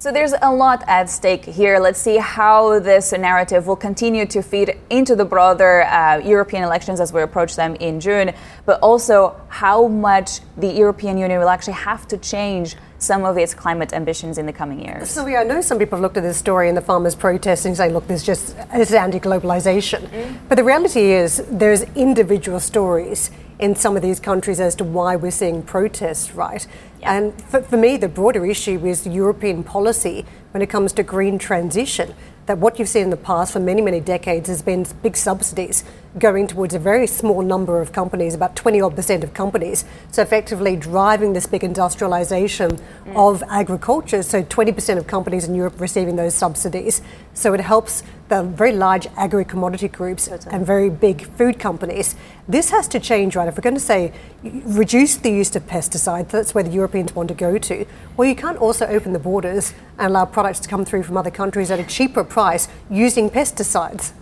So 0.00 0.12
there's 0.12 0.32
a 0.42 0.54
lot 0.54 0.84
at 0.86 1.10
stake 1.10 1.44
here. 1.44 1.80
Let's 1.80 2.00
see 2.00 2.18
how 2.18 2.78
this 2.78 3.10
narrative 3.10 3.66
will 3.66 3.74
continue 3.74 4.26
to 4.26 4.42
feed 4.42 4.78
into 4.90 5.16
the 5.16 5.24
broader 5.24 5.82
uh, 5.82 6.18
European 6.18 6.62
elections 6.62 7.00
as 7.00 7.12
we 7.12 7.20
approach 7.20 7.56
them 7.56 7.74
in 7.74 7.98
June, 7.98 8.32
but 8.64 8.78
also 8.80 9.34
how 9.48 9.88
much 9.88 10.38
the 10.56 10.68
European 10.68 11.18
Union 11.18 11.40
will 11.40 11.48
actually 11.48 11.72
have 11.72 12.06
to 12.08 12.18
change 12.18 12.76
some 13.00 13.24
of 13.24 13.36
its 13.36 13.54
climate 13.54 13.92
ambitions 13.92 14.38
in 14.38 14.46
the 14.46 14.52
coming 14.52 14.84
years. 14.84 15.10
So, 15.10 15.26
I 15.26 15.42
know 15.42 15.60
some 15.60 15.80
people 15.80 15.96
have 15.96 16.02
looked 16.02 16.16
at 16.16 16.22
this 16.22 16.36
story 16.36 16.68
and 16.68 16.76
the 16.76 16.82
farmers 16.82 17.16
protesting, 17.16 17.74
saying, 17.74 17.92
look, 17.92 18.06
this 18.06 18.22
just 18.22 18.56
this 18.72 18.90
is 18.90 18.94
anti-globalization. 18.94 20.06
Mm. 20.08 20.38
But 20.48 20.58
the 20.58 20.64
reality 20.64 21.10
is 21.10 21.44
there's 21.50 21.82
individual 21.96 22.60
stories 22.60 23.32
in 23.58 23.74
some 23.74 23.96
of 23.96 24.02
these 24.02 24.20
countries 24.20 24.60
as 24.60 24.74
to 24.76 24.84
why 24.84 25.16
we're 25.16 25.32
seeing 25.32 25.62
protests, 25.62 26.32
right? 26.32 26.66
And 27.02 27.40
for, 27.44 27.62
for 27.62 27.76
me, 27.76 27.96
the 27.96 28.08
broader 28.08 28.44
issue 28.44 28.84
is 28.84 29.06
European 29.06 29.62
policy 29.62 30.24
when 30.52 30.62
it 30.62 30.68
comes 30.68 30.92
to 30.94 31.02
green 31.02 31.38
transition 31.38 32.14
that 32.48 32.56
what 32.56 32.78
you've 32.78 32.88
seen 32.88 33.02
in 33.02 33.10
the 33.10 33.16
past 33.16 33.52
for 33.52 33.60
many, 33.60 33.82
many 33.82 34.00
decades 34.00 34.48
has 34.48 34.62
been 34.62 34.86
big 35.02 35.16
subsidies 35.16 35.84
going 36.18 36.46
towards 36.46 36.74
a 36.74 36.78
very 36.78 37.06
small 37.06 37.42
number 37.42 37.80
of 37.80 37.92
companies, 37.92 38.34
about 38.34 38.56
20 38.56 38.80
odd 38.80 38.96
percent 38.96 39.22
of 39.22 39.34
companies. 39.34 39.84
So 40.10 40.22
effectively 40.22 40.74
driving 40.74 41.34
this 41.34 41.46
big 41.46 41.62
industrialization 41.62 42.70
mm. 42.70 43.14
of 43.14 43.42
agriculture. 43.50 44.22
So 44.22 44.42
20% 44.42 44.96
of 44.96 45.06
companies 45.06 45.46
in 45.46 45.54
Europe 45.54 45.78
receiving 45.78 46.16
those 46.16 46.34
subsidies. 46.34 47.02
So 47.34 47.52
it 47.52 47.60
helps 47.60 48.02
the 48.28 48.42
very 48.42 48.72
large 48.72 49.06
agri 49.16 49.44
commodity 49.44 49.88
groups 49.88 50.28
and 50.28 50.66
very 50.66 50.90
big 50.90 51.26
food 51.36 51.58
companies. 51.58 52.14
This 52.46 52.70
has 52.70 52.88
to 52.88 53.00
change, 53.00 53.36
right? 53.36 53.48
If 53.48 53.56
we're 53.56 53.62
going 53.62 53.74
to 53.74 53.80
say 53.80 54.12
reduce 54.42 55.16
the 55.16 55.30
use 55.30 55.54
of 55.56 55.66
pesticides, 55.66 56.30
that's 56.30 56.54
where 56.54 56.64
the 56.64 56.70
Europeans 56.70 57.14
want 57.14 57.28
to 57.28 57.34
go 57.34 57.58
to. 57.58 57.86
Well, 58.16 58.28
you 58.28 58.34
can't 58.34 58.58
also 58.58 58.86
open 58.86 59.12
the 59.12 59.18
borders 59.18 59.72
and 59.98 60.10
allow 60.10 60.26
products 60.26 60.60
to 60.60 60.68
come 60.68 60.84
through 60.84 61.04
from 61.04 61.16
other 61.16 61.30
countries 61.30 61.70
at 61.70 61.80
a 61.80 61.84
cheaper 61.84 62.24
price 62.24 62.37
using 62.90 63.30
pesticides. 63.30 64.12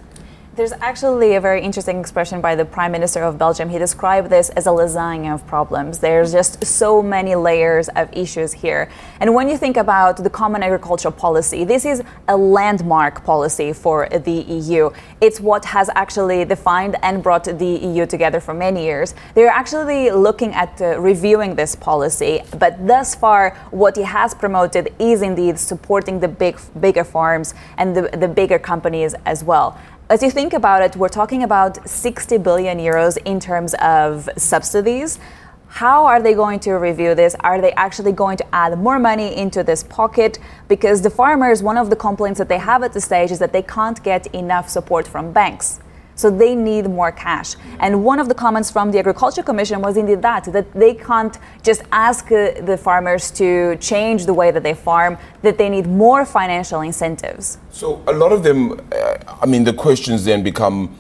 There's 0.56 0.72
actually 0.72 1.34
a 1.34 1.40
very 1.42 1.60
interesting 1.60 2.00
expression 2.00 2.40
by 2.40 2.54
the 2.54 2.64
Prime 2.64 2.90
Minister 2.90 3.22
of 3.22 3.36
Belgium. 3.36 3.68
He 3.68 3.76
described 3.76 4.30
this 4.30 4.48
as 4.48 4.66
a 4.66 4.70
lasagna 4.70 5.34
of 5.34 5.46
problems. 5.46 5.98
There's 5.98 6.32
just 6.32 6.64
so 6.64 7.02
many 7.02 7.34
layers 7.34 7.90
of 7.90 8.08
issues 8.10 8.54
here. 8.54 8.88
And 9.20 9.34
when 9.34 9.50
you 9.50 9.58
think 9.58 9.76
about 9.76 10.16
the 10.16 10.30
Common 10.30 10.62
Agricultural 10.62 11.12
Policy, 11.12 11.64
this 11.64 11.84
is 11.84 12.02
a 12.26 12.38
landmark 12.38 13.22
policy 13.22 13.74
for 13.74 14.08
the 14.08 14.32
EU. 14.32 14.88
It's 15.20 15.40
what 15.40 15.66
has 15.66 15.90
actually 15.94 16.42
defined 16.46 16.96
and 17.02 17.22
brought 17.22 17.44
the 17.44 17.66
EU 17.66 18.06
together 18.06 18.40
for 18.40 18.54
many 18.54 18.82
years. 18.82 19.14
They're 19.34 19.48
actually 19.48 20.10
looking 20.10 20.54
at 20.54 20.80
uh, 20.80 20.98
reviewing 20.98 21.56
this 21.56 21.74
policy, 21.76 22.40
but 22.58 22.86
thus 22.86 23.14
far, 23.14 23.54
what 23.72 23.94
he 23.94 24.04
has 24.04 24.32
promoted 24.32 24.88
is 24.98 25.20
indeed 25.20 25.58
supporting 25.58 26.18
the 26.20 26.28
big, 26.28 26.58
bigger 26.80 27.04
farms 27.04 27.52
and 27.76 27.94
the, 27.94 28.08
the 28.16 28.28
bigger 28.28 28.58
companies 28.58 29.14
as 29.26 29.44
well 29.44 29.78
as 30.08 30.22
you 30.22 30.30
think 30.30 30.52
about 30.52 30.82
it, 30.82 30.94
we're 30.94 31.08
talking 31.08 31.42
about 31.42 31.88
60 31.88 32.38
billion 32.38 32.78
euros 32.78 33.18
in 33.24 33.40
terms 33.40 33.74
of 33.74 34.28
subsidies. 34.36 35.18
How 35.66 36.06
are 36.06 36.22
they 36.22 36.32
going 36.32 36.60
to 36.60 36.74
review 36.74 37.16
this? 37.16 37.34
Are 37.40 37.60
they 37.60 37.72
actually 37.72 38.12
going 38.12 38.36
to 38.36 38.54
add 38.54 38.78
more 38.78 39.00
money 39.00 39.36
into 39.36 39.64
this 39.64 39.82
pocket? 39.82 40.38
Because 40.68 41.02
the 41.02 41.10
farmers, 41.10 41.60
one 41.60 41.76
of 41.76 41.90
the 41.90 41.96
complaints 41.96 42.38
that 42.38 42.48
they 42.48 42.58
have 42.58 42.84
at 42.84 42.92
this 42.92 43.04
stage 43.04 43.32
is 43.32 43.40
that 43.40 43.52
they 43.52 43.62
can't 43.62 44.00
get 44.04 44.28
enough 44.28 44.68
support 44.68 45.08
from 45.08 45.32
banks. 45.32 45.80
So 46.14 46.30
they 46.30 46.54
need 46.54 46.88
more 46.88 47.10
cash. 47.10 47.56
And 47.80 48.04
one 48.04 48.20
of 48.20 48.28
the 48.28 48.34
comments 48.34 48.70
from 48.70 48.92
the 48.92 49.00
Agriculture 49.00 49.42
Commission 49.42 49.82
was 49.82 49.96
indeed 49.96 50.22
that, 50.22 50.44
that 50.44 50.72
they 50.72 50.94
can't 50.94 51.36
just 51.62 51.82
ask 51.90 52.30
uh, 52.30 52.52
the 52.62 52.78
farmers 52.78 53.30
to 53.32 53.76
change 53.76 54.24
the 54.24 54.32
way 54.32 54.50
that 54.52 54.62
they 54.62 54.72
farm, 54.72 55.18
that 55.42 55.58
they 55.58 55.68
need 55.68 55.86
more 55.86 56.24
financial 56.24 56.80
incentives. 56.80 57.58
So 57.76 58.02
a 58.06 58.12
lot 58.14 58.32
of 58.32 58.42
them, 58.42 58.80
uh, 58.90 59.18
I 59.42 59.44
mean, 59.44 59.64
the 59.64 59.72
questions 59.74 60.24
then 60.24 60.42
become, 60.42 60.98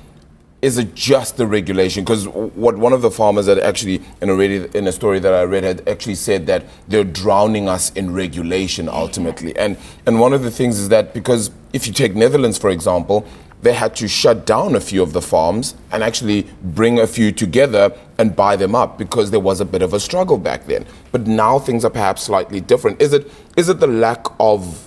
is 0.60 0.76
it 0.76 0.94
just 0.94 1.38
the 1.38 1.46
regulation? 1.46 2.04
Because 2.04 2.28
what 2.28 2.76
one 2.76 2.92
of 2.92 3.00
the 3.00 3.10
farmers 3.10 3.46
that 3.46 3.58
actually 3.58 4.02
in 4.20 4.28
a, 4.28 4.34
in 4.34 4.86
a 4.86 4.92
story 4.92 5.18
that 5.20 5.32
I 5.32 5.44
read 5.44 5.64
had 5.64 5.88
actually 5.88 6.16
said 6.16 6.44
that 6.48 6.66
they're 6.86 7.02
drowning 7.02 7.66
us 7.66 7.92
in 7.92 8.12
regulation 8.12 8.90
ultimately. 8.90 9.56
And 9.56 9.78
and 10.04 10.20
one 10.20 10.34
of 10.34 10.42
the 10.42 10.50
things 10.50 10.78
is 10.78 10.90
that 10.90 11.14
because 11.14 11.50
if 11.72 11.86
you 11.86 11.94
take 11.94 12.14
Netherlands 12.14 12.58
for 12.58 12.68
example, 12.68 13.26
they 13.62 13.72
had 13.72 13.96
to 13.96 14.06
shut 14.06 14.44
down 14.44 14.74
a 14.74 14.80
few 14.80 15.02
of 15.02 15.14
the 15.14 15.22
farms 15.22 15.76
and 15.92 16.02
actually 16.02 16.46
bring 16.62 16.98
a 16.98 17.06
few 17.06 17.32
together 17.32 17.90
and 18.18 18.36
buy 18.36 18.54
them 18.54 18.74
up 18.74 18.98
because 18.98 19.30
there 19.30 19.40
was 19.40 19.62
a 19.62 19.64
bit 19.64 19.80
of 19.80 19.94
a 19.94 19.98
struggle 19.98 20.36
back 20.36 20.66
then. 20.66 20.84
But 21.10 21.26
now 21.26 21.58
things 21.58 21.86
are 21.86 21.90
perhaps 21.90 22.24
slightly 22.24 22.60
different. 22.60 23.00
Is 23.00 23.14
it 23.14 23.32
is 23.56 23.70
it 23.70 23.80
the 23.80 23.86
lack 23.86 24.26
of 24.38 24.85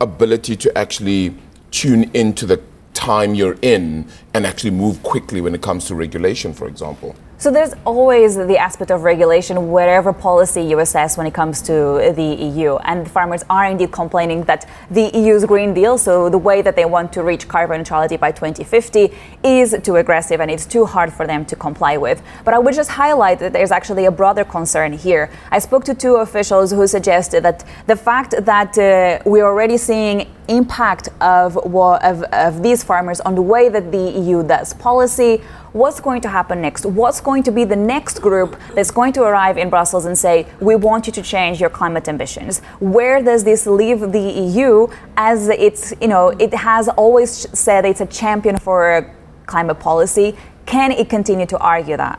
ability 0.00 0.56
to 0.56 0.78
actually 0.78 1.34
tune 1.70 2.10
into 2.14 2.46
the 2.46 2.60
time 2.94 3.34
you're 3.34 3.58
in 3.62 4.06
and 4.34 4.46
actually 4.46 4.70
move 4.70 5.02
quickly 5.02 5.40
when 5.40 5.54
it 5.54 5.62
comes 5.62 5.86
to 5.86 5.94
regulation, 5.94 6.52
for 6.52 6.66
example? 6.66 7.14
So 7.38 7.50
there's 7.50 7.74
always 7.84 8.34
the 8.34 8.56
aspect 8.56 8.90
of 8.90 9.02
regulation, 9.02 9.70
wherever 9.70 10.10
policy 10.14 10.62
you 10.62 10.78
assess 10.78 11.18
when 11.18 11.26
it 11.26 11.34
comes 11.34 11.60
to 11.62 12.12
the 12.16 12.34
EU. 12.34 12.76
And 12.76 13.10
farmers 13.10 13.44
are 13.50 13.66
indeed 13.66 13.92
complaining 13.92 14.44
that 14.44 14.66
the 14.90 15.10
EU's 15.14 15.44
Green 15.44 15.74
Deal, 15.74 15.98
so 15.98 16.30
the 16.30 16.38
way 16.38 16.62
that 16.62 16.76
they 16.76 16.86
want 16.86 17.12
to 17.12 17.22
reach 17.22 17.46
carbon 17.46 17.80
neutrality 17.80 18.16
by 18.16 18.32
2050, 18.32 19.12
is 19.42 19.76
too 19.82 19.96
aggressive 19.96 20.40
and 20.40 20.50
it's 20.50 20.64
too 20.64 20.86
hard 20.86 21.12
for 21.12 21.26
them 21.26 21.44
to 21.44 21.56
comply 21.56 21.98
with. 21.98 22.22
But 22.42 22.54
I 22.54 22.58
would 22.58 22.74
just 22.74 22.88
highlight 22.88 23.38
that 23.40 23.52
there's 23.52 23.70
actually 23.70 24.06
a 24.06 24.10
broader 24.10 24.44
concern 24.44 24.94
here. 24.94 25.30
I 25.50 25.58
spoke 25.58 25.84
to 25.84 25.94
two 25.94 26.16
officials 26.16 26.70
who 26.70 26.86
suggested 26.86 27.42
that 27.42 27.64
the 27.86 27.96
fact 27.96 28.34
that 28.46 28.78
uh, 28.78 29.22
we're 29.26 29.44
already 29.44 29.76
seeing 29.76 30.26
impact 30.48 31.08
of, 31.20 31.56
of, 31.56 32.22
of 32.22 32.62
these 32.62 32.82
farmers 32.82 33.20
on 33.20 33.34
the 33.34 33.42
way 33.42 33.68
that 33.68 33.92
the 33.92 34.10
EU 34.10 34.42
does 34.42 34.72
policy 34.74 35.42
what's 35.76 36.00
going 36.00 36.22
to 36.22 36.28
happen 36.28 36.62
next? 36.62 36.86
What's 36.86 37.20
going 37.20 37.42
to 37.42 37.50
be 37.50 37.64
the 37.64 37.76
next 37.76 38.20
group 38.22 38.58
that's 38.74 38.90
going 38.90 39.12
to 39.12 39.22
arrive 39.22 39.58
in 39.58 39.68
Brussels 39.68 40.06
and 40.06 40.16
say, 40.16 40.46
we 40.58 40.74
want 40.74 41.06
you 41.06 41.12
to 41.12 41.22
change 41.22 41.60
your 41.60 41.68
climate 41.68 42.08
ambitions? 42.08 42.60
Where 42.80 43.22
does 43.22 43.44
this 43.44 43.66
leave 43.66 44.00
the 44.00 44.18
EU 44.18 44.88
as 45.18 45.48
it's, 45.50 45.92
you 46.00 46.08
know, 46.08 46.28
it 46.28 46.54
has 46.54 46.88
always 46.88 47.30
said 47.56 47.84
it's 47.84 48.00
a 48.00 48.06
champion 48.06 48.56
for 48.58 49.14
climate 49.44 49.78
policy? 49.78 50.34
Can 50.64 50.92
it 50.92 51.10
continue 51.10 51.46
to 51.46 51.58
argue 51.58 51.98
that? 51.98 52.18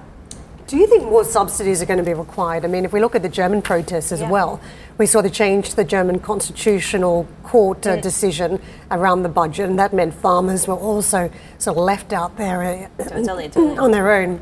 Do 0.67 0.75
you 0.75 0.85
think 0.85 1.03
more 1.03 1.23
subsidies 1.23 1.81
are 1.81 1.85
going 1.85 1.99
to 1.99 2.03
be 2.03 2.13
required? 2.13 2.65
I 2.65 2.67
mean, 2.67 2.83
if 2.83 2.91
we 2.91 2.99
look 2.99 3.15
at 3.15 3.21
the 3.21 3.29
German 3.29 3.61
protests 3.61 4.11
as 4.11 4.19
yeah. 4.19 4.29
well, 4.29 4.59
we 4.97 5.05
saw 5.05 5.21
the 5.21 5.29
change 5.29 5.69
to 5.69 5.75
the 5.77 5.85
German 5.85 6.19
constitutional 6.19 7.25
court 7.43 7.87
uh, 7.87 7.95
mm. 7.95 8.01
decision 8.01 8.61
around 8.91 9.23
the 9.23 9.29
budget, 9.29 9.69
and 9.69 9.79
that 9.79 9.93
meant 9.93 10.13
farmers 10.13 10.67
were 10.67 10.75
also 10.75 11.31
sort 11.57 11.77
of 11.77 11.83
left 11.83 12.11
out 12.11 12.35
there 12.35 12.89
uh, 12.99 13.03
totally, 13.05 13.47
totally. 13.47 13.77
on 13.77 13.91
their 13.91 14.11
own. 14.11 14.41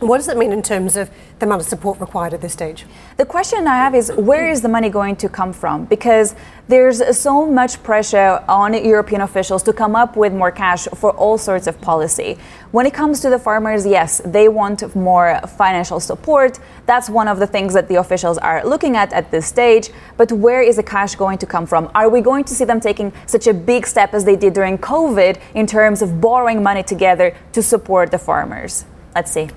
What 0.00 0.16
does 0.16 0.26
that 0.28 0.38
mean 0.38 0.50
in 0.50 0.62
terms 0.62 0.96
of 0.96 1.10
the 1.38 1.44
amount 1.44 1.60
of 1.60 1.68
support 1.68 2.00
required 2.00 2.32
at 2.32 2.40
this 2.40 2.54
stage? 2.54 2.86
The 3.18 3.26
question 3.26 3.66
I 3.66 3.76
have 3.76 3.94
is 3.94 4.10
where 4.10 4.48
is 4.48 4.62
the 4.62 4.68
money 4.68 4.88
going 4.88 5.14
to 5.16 5.28
come 5.28 5.52
from? 5.52 5.84
Because 5.84 6.34
there's 6.68 7.18
so 7.18 7.44
much 7.44 7.82
pressure 7.82 8.42
on 8.48 8.72
European 8.72 9.20
officials 9.20 9.62
to 9.64 9.74
come 9.74 9.94
up 9.94 10.16
with 10.16 10.32
more 10.32 10.50
cash 10.50 10.88
for 10.94 11.10
all 11.10 11.36
sorts 11.36 11.66
of 11.66 11.78
policy. 11.82 12.38
When 12.70 12.86
it 12.86 12.94
comes 12.94 13.20
to 13.20 13.28
the 13.28 13.38
farmers, 13.38 13.86
yes, 13.86 14.22
they 14.24 14.48
want 14.48 14.96
more 14.96 15.38
financial 15.58 16.00
support. 16.00 16.58
That's 16.86 17.10
one 17.10 17.28
of 17.28 17.38
the 17.38 17.46
things 17.46 17.74
that 17.74 17.88
the 17.88 17.96
officials 17.96 18.38
are 18.38 18.64
looking 18.66 18.96
at 18.96 19.12
at 19.12 19.30
this 19.30 19.46
stage. 19.46 19.90
But 20.16 20.32
where 20.32 20.62
is 20.62 20.76
the 20.76 20.82
cash 20.82 21.14
going 21.14 21.36
to 21.38 21.46
come 21.46 21.66
from? 21.66 21.90
Are 21.94 22.08
we 22.08 22.22
going 22.22 22.44
to 22.44 22.54
see 22.54 22.64
them 22.64 22.80
taking 22.80 23.12
such 23.26 23.46
a 23.46 23.52
big 23.52 23.86
step 23.86 24.14
as 24.14 24.24
they 24.24 24.36
did 24.36 24.54
during 24.54 24.78
COVID 24.78 25.38
in 25.54 25.66
terms 25.66 26.00
of 26.00 26.22
borrowing 26.22 26.62
money 26.62 26.82
together 26.82 27.36
to 27.52 27.62
support 27.62 28.10
the 28.10 28.18
farmers? 28.18 28.86
Let's 29.14 29.30
see. 29.30 29.50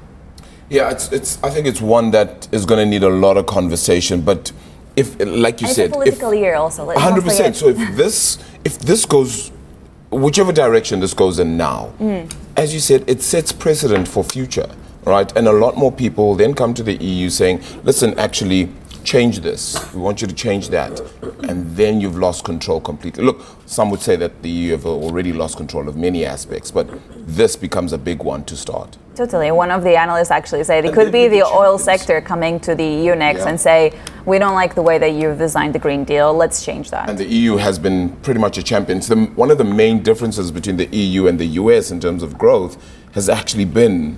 Yeah, 0.69 0.91
it's, 0.91 1.11
it's. 1.11 1.43
I 1.43 1.49
think 1.49 1.67
it's 1.67 1.81
one 1.81 2.11
that 2.11 2.47
is 2.51 2.65
going 2.65 2.79
to 2.79 2.85
need 2.85 3.03
a 3.03 3.09
lot 3.09 3.37
of 3.37 3.45
conversation. 3.45 4.21
But 4.21 4.51
if, 4.95 5.19
like 5.19 5.61
you 5.61 5.67
and 5.67 5.75
said, 5.75 5.85
it's 5.87 5.95
a 5.95 5.99
political 5.99 6.31
if, 6.31 6.39
year 6.39 6.55
also. 6.55 6.89
Hundred 6.97 7.23
percent. 7.23 7.55
So 7.55 7.69
if 7.69 7.77
this, 7.95 8.37
if 8.63 8.79
this 8.79 9.05
goes, 9.05 9.51
whichever 10.09 10.51
direction 10.51 10.99
this 10.99 11.13
goes 11.13 11.39
in 11.39 11.57
now, 11.57 11.93
mm. 11.99 12.33
as 12.57 12.73
you 12.73 12.79
said, 12.79 13.03
it 13.07 13.21
sets 13.21 13.51
precedent 13.51 14.07
for 14.07 14.23
future, 14.23 14.69
right? 15.05 15.35
And 15.35 15.47
a 15.47 15.51
lot 15.51 15.77
more 15.77 15.91
people 15.91 16.35
then 16.35 16.53
come 16.53 16.73
to 16.75 16.83
the 16.83 16.95
EU 16.95 17.29
saying, 17.29 17.61
"Listen, 17.83 18.17
actually, 18.17 18.69
change 19.03 19.39
this. 19.39 19.93
We 19.93 20.01
want 20.01 20.21
you 20.21 20.27
to 20.27 20.33
change 20.33 20.69
that. 20.69 20.99
And 21.43 21.75
then 21.75 22.01
you've 22.01 22.17
lost 22.17 22.43
control 22.43 22.79
completely. 22.79 23.23
Look, 23.23 23.41
some 23.65 23.89
would 23.91 24.01
say 24.01 24.15
that 24.15 24.41
the 24.41 24.49
EU 24.49 24.71
have 24.71 24.85
already 24.85 25.33
lost 25.33 25.57
control 25.57 25.87
of 25.87 25.95
many 25.95 26.25
aspects, 26.25 26.71
but 26.71 26.87
this 27.27 27.55
becomes 27.55 27.93
a 27.93 27.97
big 27.97 28.23
one 28.23 28.43
to 28.45 28.55
start. 28.55 28.97
Totally. 29.15 29.51
One 29.51 29.69
of 29.69 29.83
the 29.83 29.95
analysts 29.95 30.31
actually 30.31 30.63
said 30.63 30.85
it 30.85 30.93
could 30.93 31.11
be 31.11 31.27
the 31.27 31.43
oil 31.43 31.77
sector 31.77 32.19
coming 32.19 32.59
to 32.61 32.73
the 32.73 32.83
EU 32.83 33.15
next 33.15 33.41
yeah. 33.41 33.49
and 33.49 33.61
say, 33.61 33.93
we 34.25 34.39
don't 34.39 34.55
like 34.55 34.73
the 34.73 34.81
way 34.81 34.97
that 34.97 35.11
you've 35.11 35.37
designed 35.37 35.75
the 35.75 35.79
Green 35.79 36.03
Deal, 36.03 36.33
let's 36.33 36.65
change 36.65 36.89
that. 36.89 37.09
And 37.09 37.17
the 37.17 37.25
EU 37.25 37.57
has 37.57 37.77
been 37.77 38.15
pretty 38.17 38.39
much 38.39 38.57
a 38.57 38.63
champion. 38.63 39.01
So 39.01 39.13
the, 39.13 39.25
one 39.35 39.51
of 39.51 39.59
the 39.59 39.63
main 39.63 40.01
differences 40.01 40.51
between 40.51 40.77
the 40.77 40.87
EU 40.95 41.27
and 41.27 41.39
the 41.39 41.45
US 41.45 41.91
in 41.91 41.99
terms 41.99 42.23
of 42.23 42.37
growth 42.37 42.83
has 43.13 43.29
actually 43.29 43.65
been 43.65 44.17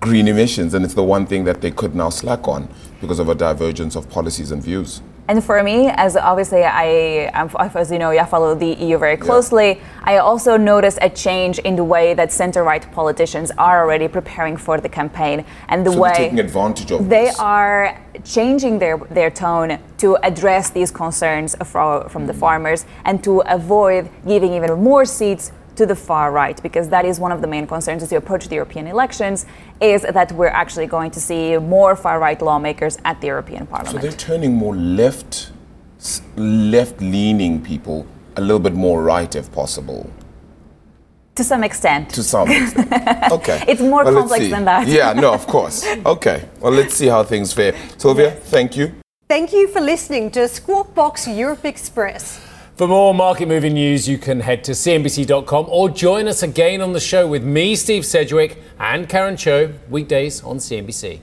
green 0.00 0.26
emissions, 0.28 0.72
and 0.72 0.82
it's 0.82 0.94
the 0.94 1.04
one 1.04 1.26
thing 1.26 1.44
that 1.44 1.60
they 1.60 1.70
could 1.70 1.94
now 1.94 2.08
slack 2.08 2.48
on 2.48 2.68
because 3.00 3.18
of 3.18 3.28
a 3.28 3.34
divergence 3.34 3.96
of 3.96 4.08
policies 4.10 4.50
and 4.50 4.62
views. 4.62 5.02
And 5.30 5.44
for 5.44 5.62
me, 5.62 5.86
as 5.86 6.16
obviously 6.16 6.64
I, 6.64 7.30
as 7.32 7.92
you 7.92 8.00
know, 8.00 8.10
I 8.10 8.24
follow 8.24 8.56
the 8.56 8.74
EU 8.74 8.98
very 8.98 9.16
closely. 9.16 9.68
Yeah. 9.68 9.82
I 10.02 10.16
also 10.18 10.56
notice 10.56 10.98
a 11.00 11.08
change 11.08 11.60
in 11.60 11.76
the 11.76 11.84
way 11.84 12.14
that 12.14 12.32
center-right 12.32 12.90
politicians 12.90 13.52
are 13.56 13.84
already 13.84 14.08
preparing 14.08 14.56
for 14.56 14.80
the 14.80 14.88
campaign 14.88 15.44
and 15.68 15.86
the 15.86 15.92
so 15.92 16.00
way 16.00 16.14
taking 16.16 16.40
advantage 16.40 16.90
of 16.90 17.08
they 17.08 17.26
this. 17.26 17.38
are 17.38 17.96
changing 18.24 18.80
their 18.80 18.98
their 19.10 19.30
tone 19.30 19.78
to 19.98 20.16
address 20.24 20.70
these 20.70 20.90
concerns 20.90 21.54
from, 21.64 22.08
from 22.08 22.24
mm. 22.24 22.26
the 22.26 22.34
farmers 22.34 22.84
and 23.04 23.22
to 23.22 23.40
avoid 23.46 24.10
giving 24.26 24.52
even 24.54 24.82
more 24.82 25.04
seats 25.04 25.52
to 25.80 25.86
the 25.86 25.96
far 25.96 26.30
right, 26.30 26.62
because 26.62 26.90
that 26.90 27.04
is 27.06 27.18
one 27.18 27.32
of 27.32 27.40
the 27.40 27.46
main 27.46 27.66
concerns 27.66 28.02
as 28.02 28.12
you 28.12 28.18
approach 28.18 28.44
the 28.48 28.56
European 28.56 28.86
elections, 28.86 29.46
is 29.80 30.02
that 30.02 30.30
we're 30.32 30.56
actually 30.62 30.86
going 30.86 31.10
to 31.10 31.20
see 31.28 31.56
more 31.56 31.96
far 31.96 32.16
right 32.20 32.40
lawmakers 32.42 32.98
at 33.10 33.18
the 33.22 33.28
European 33.28 33.66
Parliament. 33.66 33.94
So 33.94 34.02
they're 34.02 34.24
turning 34.28 34.52
more 34.52 34.76
left, 34.76 35.52
left 36.36 37.00
leaning 37.00 37.62
people 37.62 38.06
a 38.36 38.42
little 38.42 38.64
bit 38.68 38.74
more 38.74 39.02
right, 39.02 39.34
if 39.34 39.50
possible. 39.52 40.02
To 41.36 41.44
some 41.44 41.64
extent. 41.64 42.10
To 42.10 42.22
some 42.22 42.48
extent. 42.50 42.92
Okay. 43.38 43.58
it's 43.66 43.80
more 43.80 44.04
well, 44.04 44.16
complex 44.18 44.50
than 44.50 44.64
that. 44.66 44.86
yeah, 44.86 45.14
no, 45.14 45.32
of 45.32 45.46
course. 45.46 45.78
Okay. 46.14 46.38
Well, 46.60 46.72
let's 46.72 46.94
see 46.94 47.06
how 47.06 47.22
things 47.24 47.54
fare. 47.54 47.74
Sylvia, 47.96 48.34
yes. 48.34 48.50
thank 48.56 48.76
you. 48.76 48.86
Thank 49.28 49.52
you 49.52 49.68
for 49.68 49.80
listening 49.80 50.30
to 50.32 50.46
Squawk 50.48 50.94
Box 50.94 51.26
Europe 51.26 51.64
Express. 51.64 52.49
For 52.80 52.88
more 52.88 53.12
market 53.12 53.46
moving 53.46 53.74
news, 53.74 54.08
you 54.08 54.16
can 54.16 54.40
head 54.40 54.64
to 54.64 54.72
CNBC.com 54.72 55.66
or 55.68 55.90
join 55.90 56.26
us 56.26 56.42
again 56.42 56.80
on 56.80 56.94
the 56.94 56.98
show 56.98 57.26
with 57.26 57.44
me, 57.44 57.76
Steve 57.76 58.06
Sedgwick, 58.06 58.56
and 58.78 59.06
Karen 59.06 59.36
Tso, 59.36 59.74
weekdays 59.90 60.42
on 60.42 60.56
CNBC. 60.56 61.20